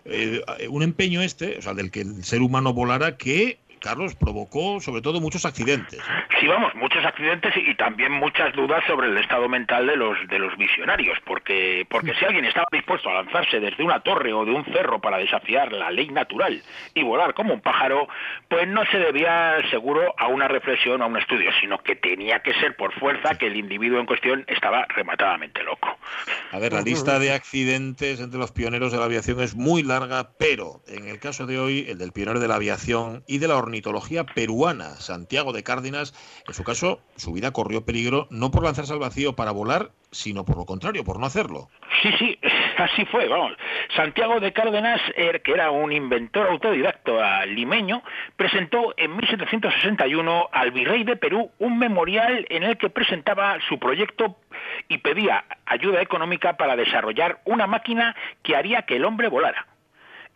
[0.05, 4.81] Eh, un empeño este, o sea, del que el ser humano volara, que Carlos, provocó
[4.81, 6.01] sobre todo muchos accidentes.
[6.41, 10.19] Sí, vamos, muchos accidentes y, y también muchas dudas sobre el estado mental de los
[10.29, 14.45] de los visionarios, porque porque si alguien estaba dispuesto a lanzarse desde una torre o
[14.45, 16.61] de un cerro para desafiar la ley natural
[16.95, 18.09] y volar como un pájaro,
[18.49, 22.41] pues no se debía seguro a una reflexión o a un estudio, sino que tenía
[22.41, 25.97] que ser por fuerza que el individuo en cuestión estaba rematadamente loco.
[26.51, 30.31] A ver, la lista de accidentes entre los pioneros de la aviación es muy larga,
[30.39, 33.55] pero en el caso de hoy, el del pionero de la aviación y de la
[33.77, 36.15] ornitología peruana, Santiago de Cárdenas,
[36.49, 40.45] en su caso, su vida corrió peligro no por lanzarse al vacío para volar, sino
[40.47, 41.69] por lo contrario, por no hacerlo.
[42.03, 42.39] Sí, sí,
[42.79, 43.53] así fue, vamos.
[43.95, 48.03] Santiago de Cárdenas, er- que era un inventor autodidacto limeño,
[48.37, 54.37] presentó en 1761 al virrey de Perú un memorial en el que presentaba su proyecto
[54.89, 59.67] y pedía ayuda económica para desarrollar una máquina que haría que el hombre volara.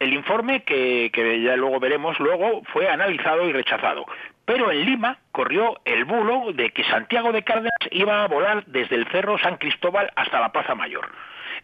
[0.01, 4.07] El informe, que, que ya luego veremos luego, fue analizado y rechazado.
[4.47, 8.97] Pero en Lima corrió el bulo de que Santiago de Cárdenas iba a volar desde
[8.97, 11.09] el Cerro San Cristóbal hasta la Plaza Mayor.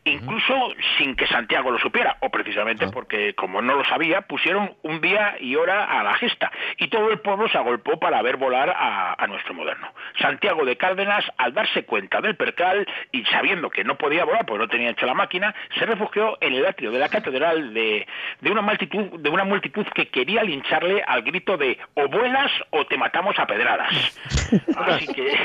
[0.06, 5.00] Incluso sin que Santiago lo supiera, o precisamente porque como no lo sabía, pusieron un
[5.00, 8.70] día y hora a la gesta, y todo el pueblo se agolpó para ver volar
[8.70, 9.92] a, a nuestro moderno.
[10.20, 14.62] Santiago de Cárdenas, al darse cuenta del percal y sabiendo que no podía volar porque
[14.62, 18.06] no tenía hecho la máquina, se refugió en el atrio de la catedral de,
[18.40, 22.86] de una multitud, de una multitud que quería lincharle al grito de o vuelas o
[22.86, 23.92] te matamos a pedradas.
[24.76, 25.36] Así que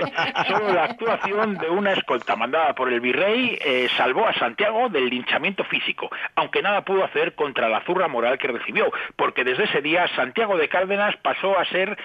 [0.47, 4.50] solo la actuación de una escolta mandada por el virrey eh, salvó a Santiago
[4.91, 9.63] del linchamiento físico, aunque nada pudo hacer contra la zurra moral que recibió, porque desde
[9.63, 11.97] ese día Santiago de Cárdenas pasó a ser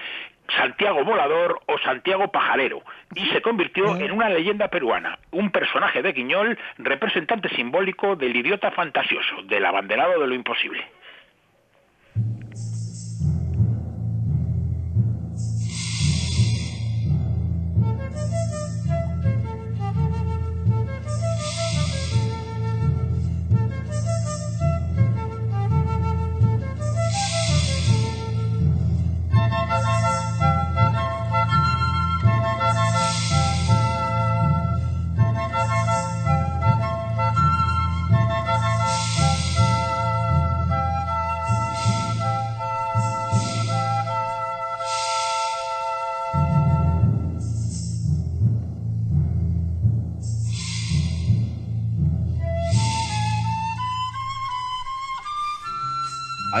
[0.55, 2.81] Santiago Volador o Santiago Pajarero
[3.15, 8.71] y se convirtió en una leyenda peruana, un personaje de Guiñol, representante simbólico del idiota
[8.71, 10.85] fantasioso, del abanderado de lo imposible.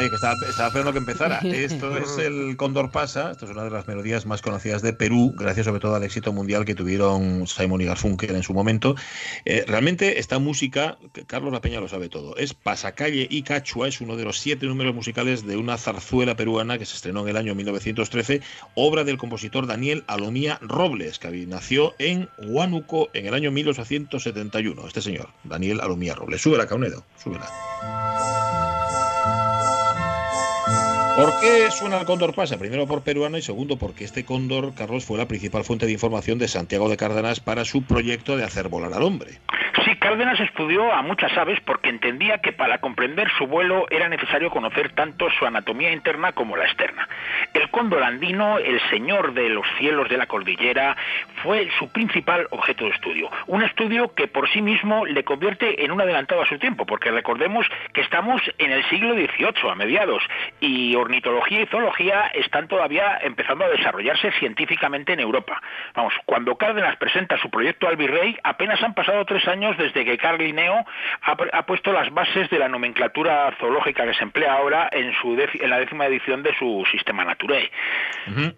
[0.09, 1.39] Que estaba, estaba esperando que empezara.
[1.43, 5.33] Esto es el Cóndor Pasa, esto es una de las melodías más conocidas de Perú,
[5.37, 8.95] gracias sobre todo al éxito mundial que tuvieron Simon y Garfunkel en su momento.
[9.45, 14.01] Eh, realmente esta música, Carlos La Peña lo sabe todo, es Pasacalle y Cachua, es
[14.01, 17.37] uno de los siete números musicales de una zarzuela peruana que se estrenó en el
[17.37, 18.41] año 1913,
[18.75, 24.87] obra del compositor Daniel Alomía Robles, que nació en Huánuco en el año 1871.
[24.87, 26.41] Este señor, Daniel Alomía Robles.
[26.41, 28.06] Súbela, Caunedo, súbela.
[31.17, 32.59] ¿Por qué suena el cóndor pasa?
[32.59, 36.37] Primero por peruano y segundo porque este cóndor, Carlos, fue la principal fuente de información
[36.37, 39.39] de Santiago de Cárdenas para su proyecto de hacer volar al hombre.
[39.99, 44.91] Cárdenas estudió a muchas aves porque entendía que para comprender su vuelo era necesario conocer
[44.93, 47.07] tanto su anatomía interna como la externa.
[47.53, 50.95] El cóndor andino, el señor de los cielos de la cordillera,
[51.43, 53.29] fue su principal objeto de estudio.
[53.47, 57.11] Un estudio que por sí mismo le convierte en un adelantado a su tiempo, porque
[57.11, 60.23] recordemos que estamos en el siglo XVIII, a mediados,
[60.59, 65.61] y ornitología y zoología están todavía empezando a desarrollarse científicamente en Europa.
[65.93, 70.17] Vamos, cuando Cárdenas presenta su proyecto al virrey, apenas han pasado tres años desde que
[70.17, 70.85] Carl Linneo
[71.21, 75.37] ha, ha puesto las bases de la nomenclatura zoológica que se emplea ahora en, su
[75.37, 77.71] en la décima edición de su Sistema Naturae.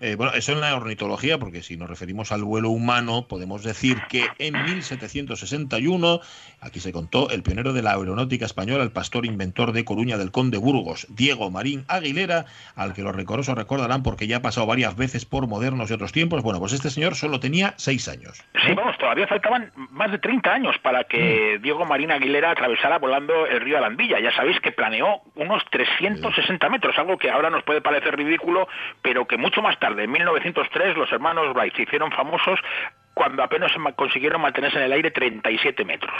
[0.02, 3.98] Eh, bueno, eso en la ornitología, porque si nos referimos al vuelo humano, podemos decir
[4.10, 6.20] que en 1761,
[6.62, 10.32] aquí se contó, el pionero de la aeronáutica española, el pastor inventor de Coruña del
[10.32, 14.96] Conde Burgos, Diego Marín Aguilera, al que los recorosos recordarán porque ya ha pasado varias
[14.96, 16.42] veces por modernos y otros tiempos.
[16.42, 18.44] Bueno, pues este señor solo tenía seis años.
[18.66, 21.19] Sí, vamos, todavía faltaban más de 30 años para que
[21.62, 24.20] Diego Marín Aguilera atravesara volando el río Alandilla.
[24.20, 28.68] Ya sabéis que planeó unos 360 metros, algo que ahora nos puede parecer ridículo,
[29.02, 32.60] pero que mucho más tarde, en 1903, los hermanos Wright se hicieron famosos
[33.20, 36.16] cuando apenas consiguieron mantenerse en el aire 37 metros.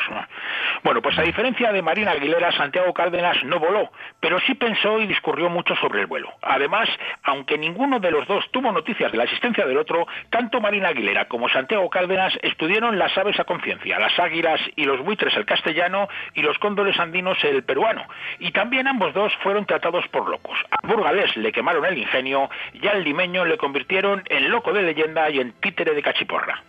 [0.84, 5.08] Bueno, pues a diferencia de Marina Aguilera, Santiago Cárdenas no voló, pero sí pensó y
[5.08, 6.30] discurrió mucho sobre el vuelo.
[6.42, 6.90] Además,
[7.24, 11.30] aunque ninguno de los dos tuvo noticias de la existencia del otro, tanto Marina Aguilera
[11.30, 16.10] como Santiago Cárdenas estudiaron las aves a conciencia, las águilas y los buitres el castellano
[16.34, 18.04] y los cóndores andinos el peruano.
[18.40, 20.60] Y también ambos dos fueron tratados por locos.
[20.70, 25.30] A Burgalés le quemaron el ingenio y al limeño le convirtieron en loco de leyenda
[25.30, 26.62] y en títere de cachiporra.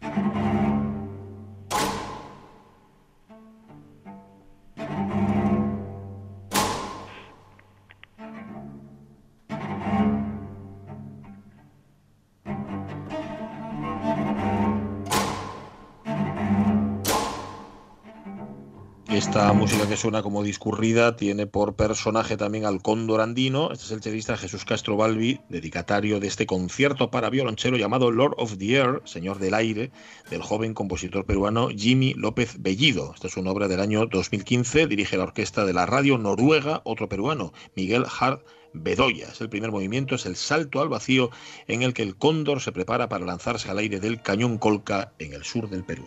[0.00, 0.39] Thank you.
[19.20, 23.70] Esta música que suena como discurrida tiene por personaje también al cóndor andino.
[23.70, 28.36] Este es el chelista Jesús Castro Balbi, dedicatario de este concierto para violonchelo llamado Lord
[28.38, 29.90] of the Air, Señor del Aire,
[30.30, 33.12] del joven compositor peruano Jimmy López Bellido.
[33.14, 37.06] Esta es una obra del año 2015, dirige la orquesta de la radio noruega, otro
[37.06, 38.40] peruano, Miguel Hart
[38.72, 39.28] Bedoya.
[39.28, 41.28] Es el primer movimiento, es el salto al vacío
[41.68, 45.34] en el que el cóndor se prepara para lanzarse al aire del cañón Colca en
[45.34, 46.06] el sur del Perú.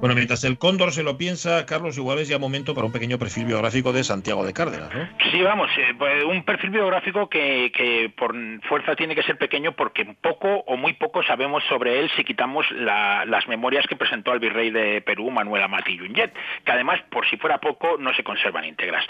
[0.00, 3.18] Bueno, mientras el cóndor se lo piensa, Carlos, igual es ya momento para un pequeño
[3.18, 5.06] perfil biográfico de Santiago de Cárdenas, ¿no?
[5.30, 9.72] Sí, vamos, eh, pues un perfil biográfico que, que, por fuerza tiene que ser pequeño
[9.72, 14.38] porque poco o muy poco sabemos sobre él si quitamos las memorias que presentó al
[14.38, 16.32] virrey de Perú, Manuel Amati Yunget,
[16.64, 19.04] que además, por si fuera poco, no se conservan íntegras.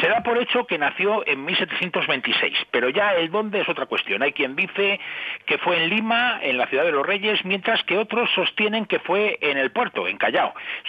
[0.00, 4.22] Se da por hecho que nació en 1726, pero ya el dónde es otra cuestión.
[4.22, 5.00] Hay quien dice
[5.44, 9.00] que fue en Lima, en la ciudad de los Reyes, mientras que otros sostienen que
[9.00, 10.16] fue en el puerto, en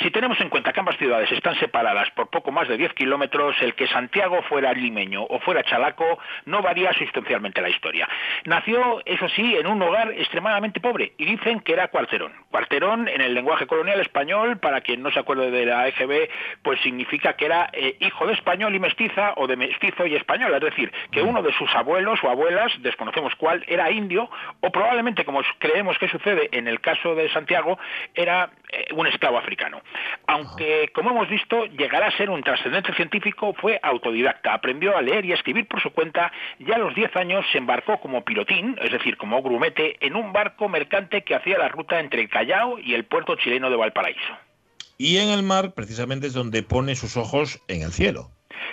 [0.01, 3.55] si tenemos en cuenta que ambas ciudades están separadas por poco más de 10 kilómetros,
[3.61, 8.07] el que Santiago fuera limeño o fuera chalaco no varía sustancialmente la historia.
[8.45, 12.33] Nació, eso sí, en un hogar extremadamente pobre y dicen que era cuarterón.
[12.51, 16.29] Cuarterón, en el lenguaje colonial español, para quien no se acuerde de la EGB,
[16.61, 20.53] pues significa que era eh, hijo de español y mestiza o de mestizo y español,
[20.53, 24.29] es decir, que uno de sus abuelos o abuelas, desconocemos cuál, era indio
[24.59, 27.79] o probablemente, como creemos que sucede en el caso de Santiago,
[28.13, 29.81] era eh, un esclavo africano.
[30.27, 35.25] Aunque, como hemos visto, llegará a ser un trascendente científico, fue autodidacta, aprendió a leer
[35.25, 38.77] y a escribir por su cuenta y a los 10 años se embarcó como pilotín,
[38.81, 42.79] es decir, como grumete, en un barco mercante que hacía la ruta entre el Callao
[42.79, 44.33] y el puerto chileno de Valparaíso.
[44.97, 48.31] Y en el mar, precisamente, es donde pone sus ojos en el cielo.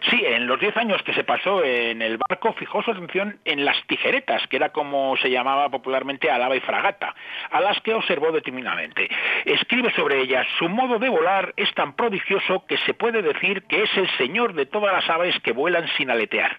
[0.08, 3.64] Sí, en los 10 años que se pasó en el barco fijó su atención en
[3.64, 7.14] las tijeretas, que era como se llamaba popularmente alaba y fragata,
[7.50, 9.08] a las que observó determinadamente.
[9.44, 13.82] Escribe sobre ellas, su modo de volar es tan prodigioso que se puede decir que
[13.82, 16.58] es el señor de todas las aves que vuelan sin aletear.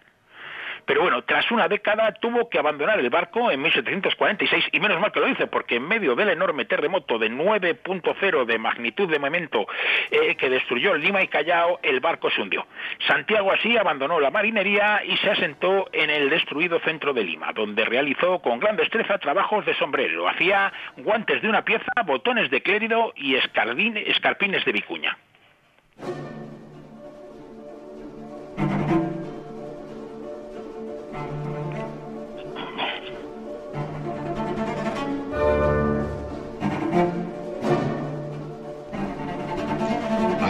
[0.89, 5.11] Pero bueno, tras una década tuvo que abandonar el barco en 1746 y menos mal
[5.11, 9.67] que lo hice porque en medio del enorme terremoto de 9.0 de magnitud de momento
[10.09, 12.65] eh, que destruyó Lima y Callao, el barco se hundió.
[13.05, 17.85] Santiago así abandonó la marinería y se asentó en el destruido centro de Lima, donde
[17.85, 20.27] realizó con gran destreza trabajos de sombrero.
[20.27, 25.15] Hacía guantes de una pieza, botones de clérido y escarpines de vicuña.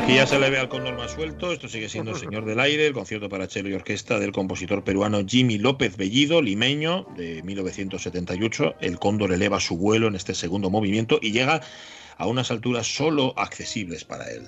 [0.10, 1.51] Aquí ya se le ve al cóndor más suelto.
[1.51, 4.84] Esto sigue siendo el Señor del Aire, el concierto para cello y orquesta del compositor
[4.84, 8.78] peruano Jimmy López Bellido, limeño, de 1978.
[8.82, 11.62] El cóndor eleva su vuelo en este segundo movimiento y llega
[12.18, 14.47] a unas alturas solo accesibles para él.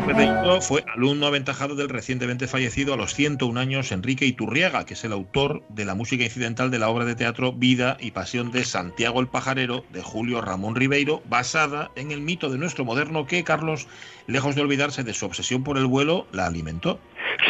[0.00, 5.04] Bellido fue alumno aventajado del recientemente fallecido a los 101 años Enrique Iturriaga, que es
[5.04, 8.64] el autor de la música incidental de la obra de teatro Vida y Pasión de
[8.64, 13.44] Santiago el Pajarero de Julio Ramón Ribeiro, basada en el mito de nuestro moderno que
[13.44, 13.86] Carlos,
[14.26, 16.98] lejos de olvidarse de su obsesión por el vuelo, la alimentó.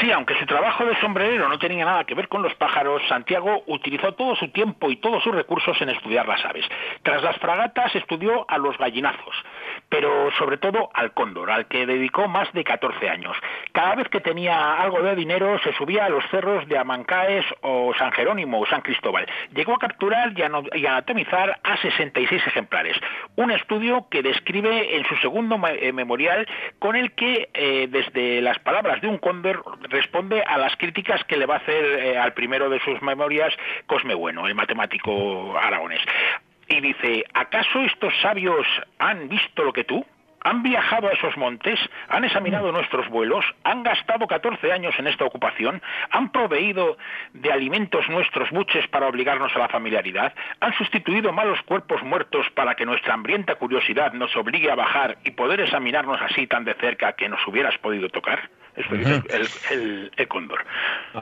[0.01, 3.63] Sí, aunque su trabajo de sombrerero no tenía nada que ver con los pájaros, Santiago
[3.67, 6.65] utilizó todo su tiempo y todos sus recursos en estudiar las aves.
[7.03, 9.35] Tras las fragatas estudió a los gallinazos,
[9.93, 13.37] pero sobre todo al cóndor, al que dedicó más de 14 años.
[13.73, 17.93] Cada vez que tenía algo de dinero se subía a los cerros de Amancaes o
[17.99, 19.27] San Jerónimo o San Cristóbal.
[19.55, 20.33] Llegó a capturar
[20.75, 22.97] y anatomizar a 66 ejemplares.
[23.37, 28.59] Un estudio que describe en su segundo eh, memorial con el que eh, desde las
[28.61, 32.33] palabras de un cóndor responde a las críticas que le va a hacer eh, al
[32.33, 33.53] primero de sus memorias
[33.87, 36.01] Cosme Bueno, el matemático aragonés.
[36.73, 38.67] Y dice, ¿acaso estos sabios
[38.99, 40.07] han visto lo que tú?
[40.45, 42.75] han viajado a esos montes, han examinado Mm.
[42.75, 46.97] nuestros vuelos, han gastado 14 años en esta ocupación, han proveído
[47.33, 52.75] de alimentos nuestros buches para obligarnos a la familiaridad, han sustituido malos cuerpos muertos para
[52.75, 57.13] que nuestra hambrienta curiosidad nos obligue a bajar y poder examinarnos así tan de cerca
[57.13, 58.51] que nos hubieras podido tocar.
[58.77, 59.49] Esto dice el,
[59.79, 60.65] el- el cóndor.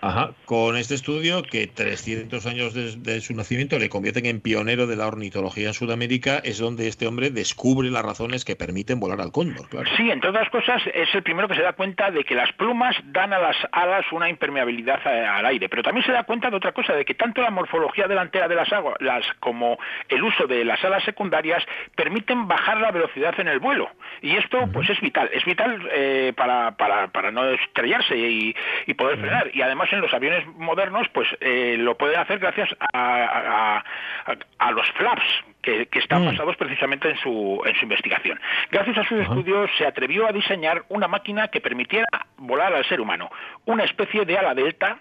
[0.01, 4.87] Ajá, con este estudio que 300 años de, de su nacimiento le convierten en pionero
[4.87, 9.21] de la ornitología en Sudamérica, es donde este hombre descubre las razones que permiten volar
[9.21, 9.91] al cóndor, claro.
[9.97, 12.95] Sí, entre otras cosas, es el primero que se da cuenta de que las plumas
[13.07, 16.73] dan a las alas una impermeabilidad al aire, pero también se da cuenta de otra
[16.73, 19.79] cosa, de que tanto la morfología delantera de las aguas las, como
[20.09, 21.65] el uso de las alas secundarias
[21.97, 23.91] permiten bajar la velocidad en el vuelo.
[24.23, 25.29] Y esto, pues, es vital.
[25.33, 28.55] Es vital eh, para, para, para no estrellarse y,
[28.87, 29.51] y poder frenar.
[29.55, 34.37] Y además, en los aviones modernos, pues, eh, lo pueden hacer gracias a, a- a-
[34.59, 35.25] a los flaps
[35.63, 38.41] que, que están basados precisamente en su, en su investigación.
[38.71, 42.07] Gracias a sus estudios se atrevió a diseñar una máquina que permitiera
[42.39, 43.31] volar al ser humano,
[43.67, 44.99] una especie de ala delta.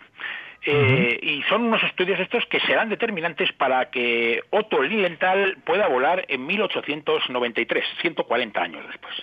[0.66, 6.26] eh, Y son unos estudios estos que serán determinantes para que Otto Lilienthal pueda volar
[6.28, 9.16] en 1893, 140 años después.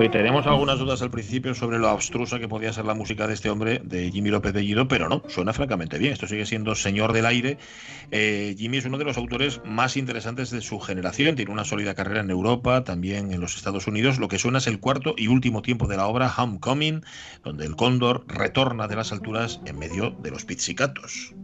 [0.00, 3.34] Oye, tenemos algunas dudas al principio sobre lo abstrusa que podía ser la música de
[3.34, 6.14] este hombre, de Jimmy López Bellido, pero no, suena francamente bien.
[6.14, 7.58] Esto sigue siendo Señor del Aire.
[8.10, 11.36] Eh, Jimmy es uno de los autores más interesantes de su generación.
[11.36, 14.18] Tiene una sólida carrera en Europa, también en los Estados Unidos.
[14.18, 17.04] Lo que suena es el cuarto y último tiempo de la obra Homecoming,
[17.44, 21.34] donde el cóndor retorna de las alturas en medio de los pizzicatos.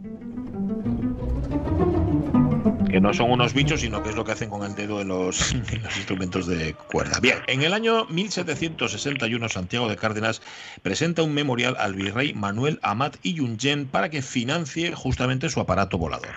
[2.89, 5.09] Que no son unos bichos, sino que es lo que hacen con el dedo en
[5.09, 7.19] los, los instrumentos de cuerda.
[7.19, 10.41] Bien, en el año 1761 Santiago de Cárdenas
[10.81, 15.97] presenta un memorial al virrey Manuel Amat y Yungen para que financie justamente su aparato
[15.97, 16.29] volador.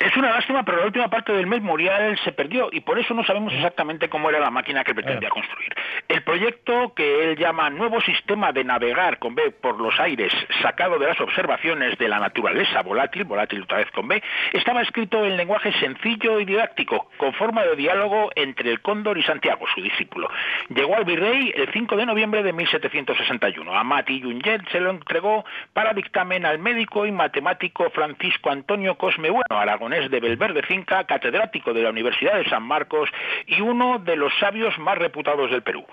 [0.00, 3.22] Es una lástima, pero la última parte del memorial se perdió y por eso no
[3.22, 5.74] sabemos exactamente cómo era la máquina que pretendía construir.
[6.08, 10.32] El proyecto que él llama Nuevo Sistema de Navegar con B por los aires,
[10.62, 14.22] sacado de las observaciones de la naturaleza volátil, volátil otra vez con B,
[14.54, 19.22] estaba escrito en lenguaje sencillo y didáctico, con forma de diálogo entre el cóndor y
[19.22, 20.30] Santiago, su discípulo.
[20.70, 23.70] Llegó al virrey el 5 de noviembre de 1761.
[23.74, 25.44] Amat y Junget se lo entregó
[25.74, 29.44] para dictamen al médico y matemático Francisco Antonio Cosme Bueno,
[29.90, 33.08] aragonés de Belverde Finca, catedrático de la Universidad de San Marcos
[33.46, 35.84] y uno de los sabios más reputados del Perú.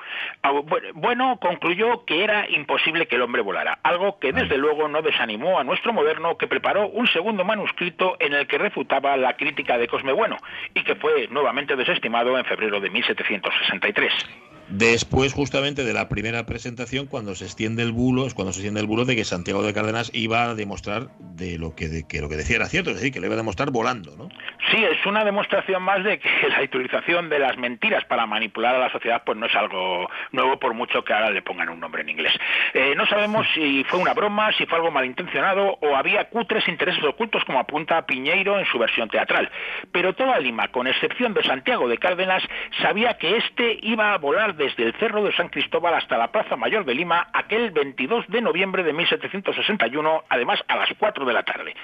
[0.44, 4.88] Ah, bu- Bueno concluyó que era imposible que el hombre volara, algo que desde luego
[4.88, 9.36] no desanimó a nuestro moderno que preparó un segundo manuscrito en el que refutaba la
[9.36, 10.38] crítica de Cosme Bueno
[10.74, 14.57] y que fue nuevamente desestimado en febrero de 1763.
[14.70, 18.82] Después, justamente de la primera presentación, cuando se extiende el bulo, es cuando se extiende
[18.82, 22.20] el bulo de que Santiago de Cárdenas iba a demostrar de lo que, de que
[22.20, 24.28] lo que decía era cierto, es decir, que lo iba a demostrar volando, ¿no?
[24.70, 28.80] Sí, es una demostración más de que la utilización de las mentiras para manipular a
[28.80, 32.02] la sociedad pues no es algo nuevo por mucho que ahora le pongan un nombre
[32.02, 32.34] en inglés.
[32.74, 37.04] Eh, no sabemos si fue una broma, si fue algo malintencionado o había cutres intereses
[37.06, 39.50] ocultos como apunta Piñeiro en su versión teatral.
[39.94, 42.44] Pero toda Lima, con excepción de Santiago de Cárdenas,
[42.82, 46.56] sabía que este iba a volar desde el Cerro de San Cristóbal hasta la Plaza
[46.56, 51.44] Mayor de Lima aquel 22 de noviembre de 1761, además a las 4 de la
[51.44, 51.76] tarde.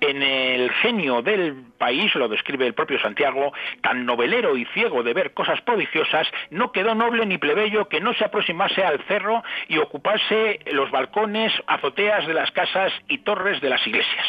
[0.00, 3.52] En el genio del país, lo describe el propio Santiago,
[3.82, 8.14] tan novelero y ciego de ver cosas prodigiosas, no quedó noble ni plebeyo que no
[8.14, 13.70] se aproximase al cerro y ocupase los balcones, azoteas de las casas y torres de
[13.70, 14.26] las iglesias.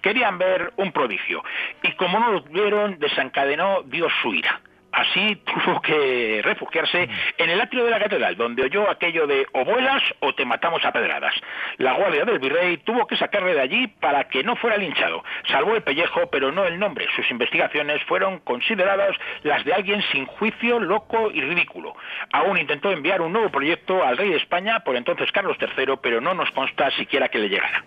[0.00, 1.42] Querían ver un prodigio
[1.82, 4.60] y como no lo vieron, desencadenó Dios su ira.
[4.92, 9.64] Así tuvo que refugiarse en el atrio de la catedral, donde oyó aquello de o
[9.64, 11.34] vuelas o te matamos a pedradas.
[11.78, 15.24] La guardia del virrey tuvo que sacarle de allí para que no fuera linchado.
[15.48, 17.06] Salvó el pellejo, pero no el nombre.
[17.16, 21.94] Sus investigaciones fueron consideradas las de alguien sin juicio, loco y ridículo.
[22.32, 26.20] Aún intentó enviar un nuevo proyecto al rey de España, por entonces Carlos III, pero
[26.20, 27.84] no nos consta siquiera que le llegara.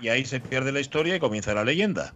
[0.00, 2.12] Y ahí se pierde la historia y comienza la leyenda.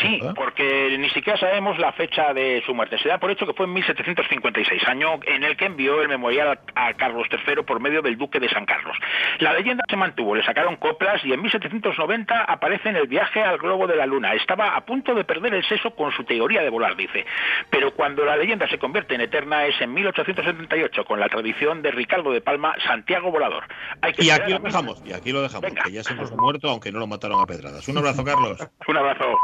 [0.00, 2.98] Sí, porque ni siquiera sabemos la fecha de su muerte.
[2.98, 6.58] Se da por hecho que fue en 1756, año en el que envió el memorial
[6.74, 8.96] a Carlos III por medio del duque de San Carlos.
[9.38, 13.58] La leyenda se mantuvo, le sacaron coplas y en 1790 aparece en el viaje al
[13.58, 14.34] globo de la luna.
[14.34, 17.26] Estaba a punto de perder el seso con su teoría de volar, dice.
[17.70, 21.90] Pero cuando la leyenda se convierte en eterna es en 1878 con la tradición de
[21.90, 23.64] Ricardo de Palma, Santiago Volador.
[24.00, 26.36] Hay que Y aquí lo dejamos, y aquí lo dejamos, que ya se nos ha
[26.36, 27.86] muerto, aunque no lo mataron a pedradas.
[27.88, 28.58] Un abrazo, Carlos.
[28.88, 29.38] Un abrazo.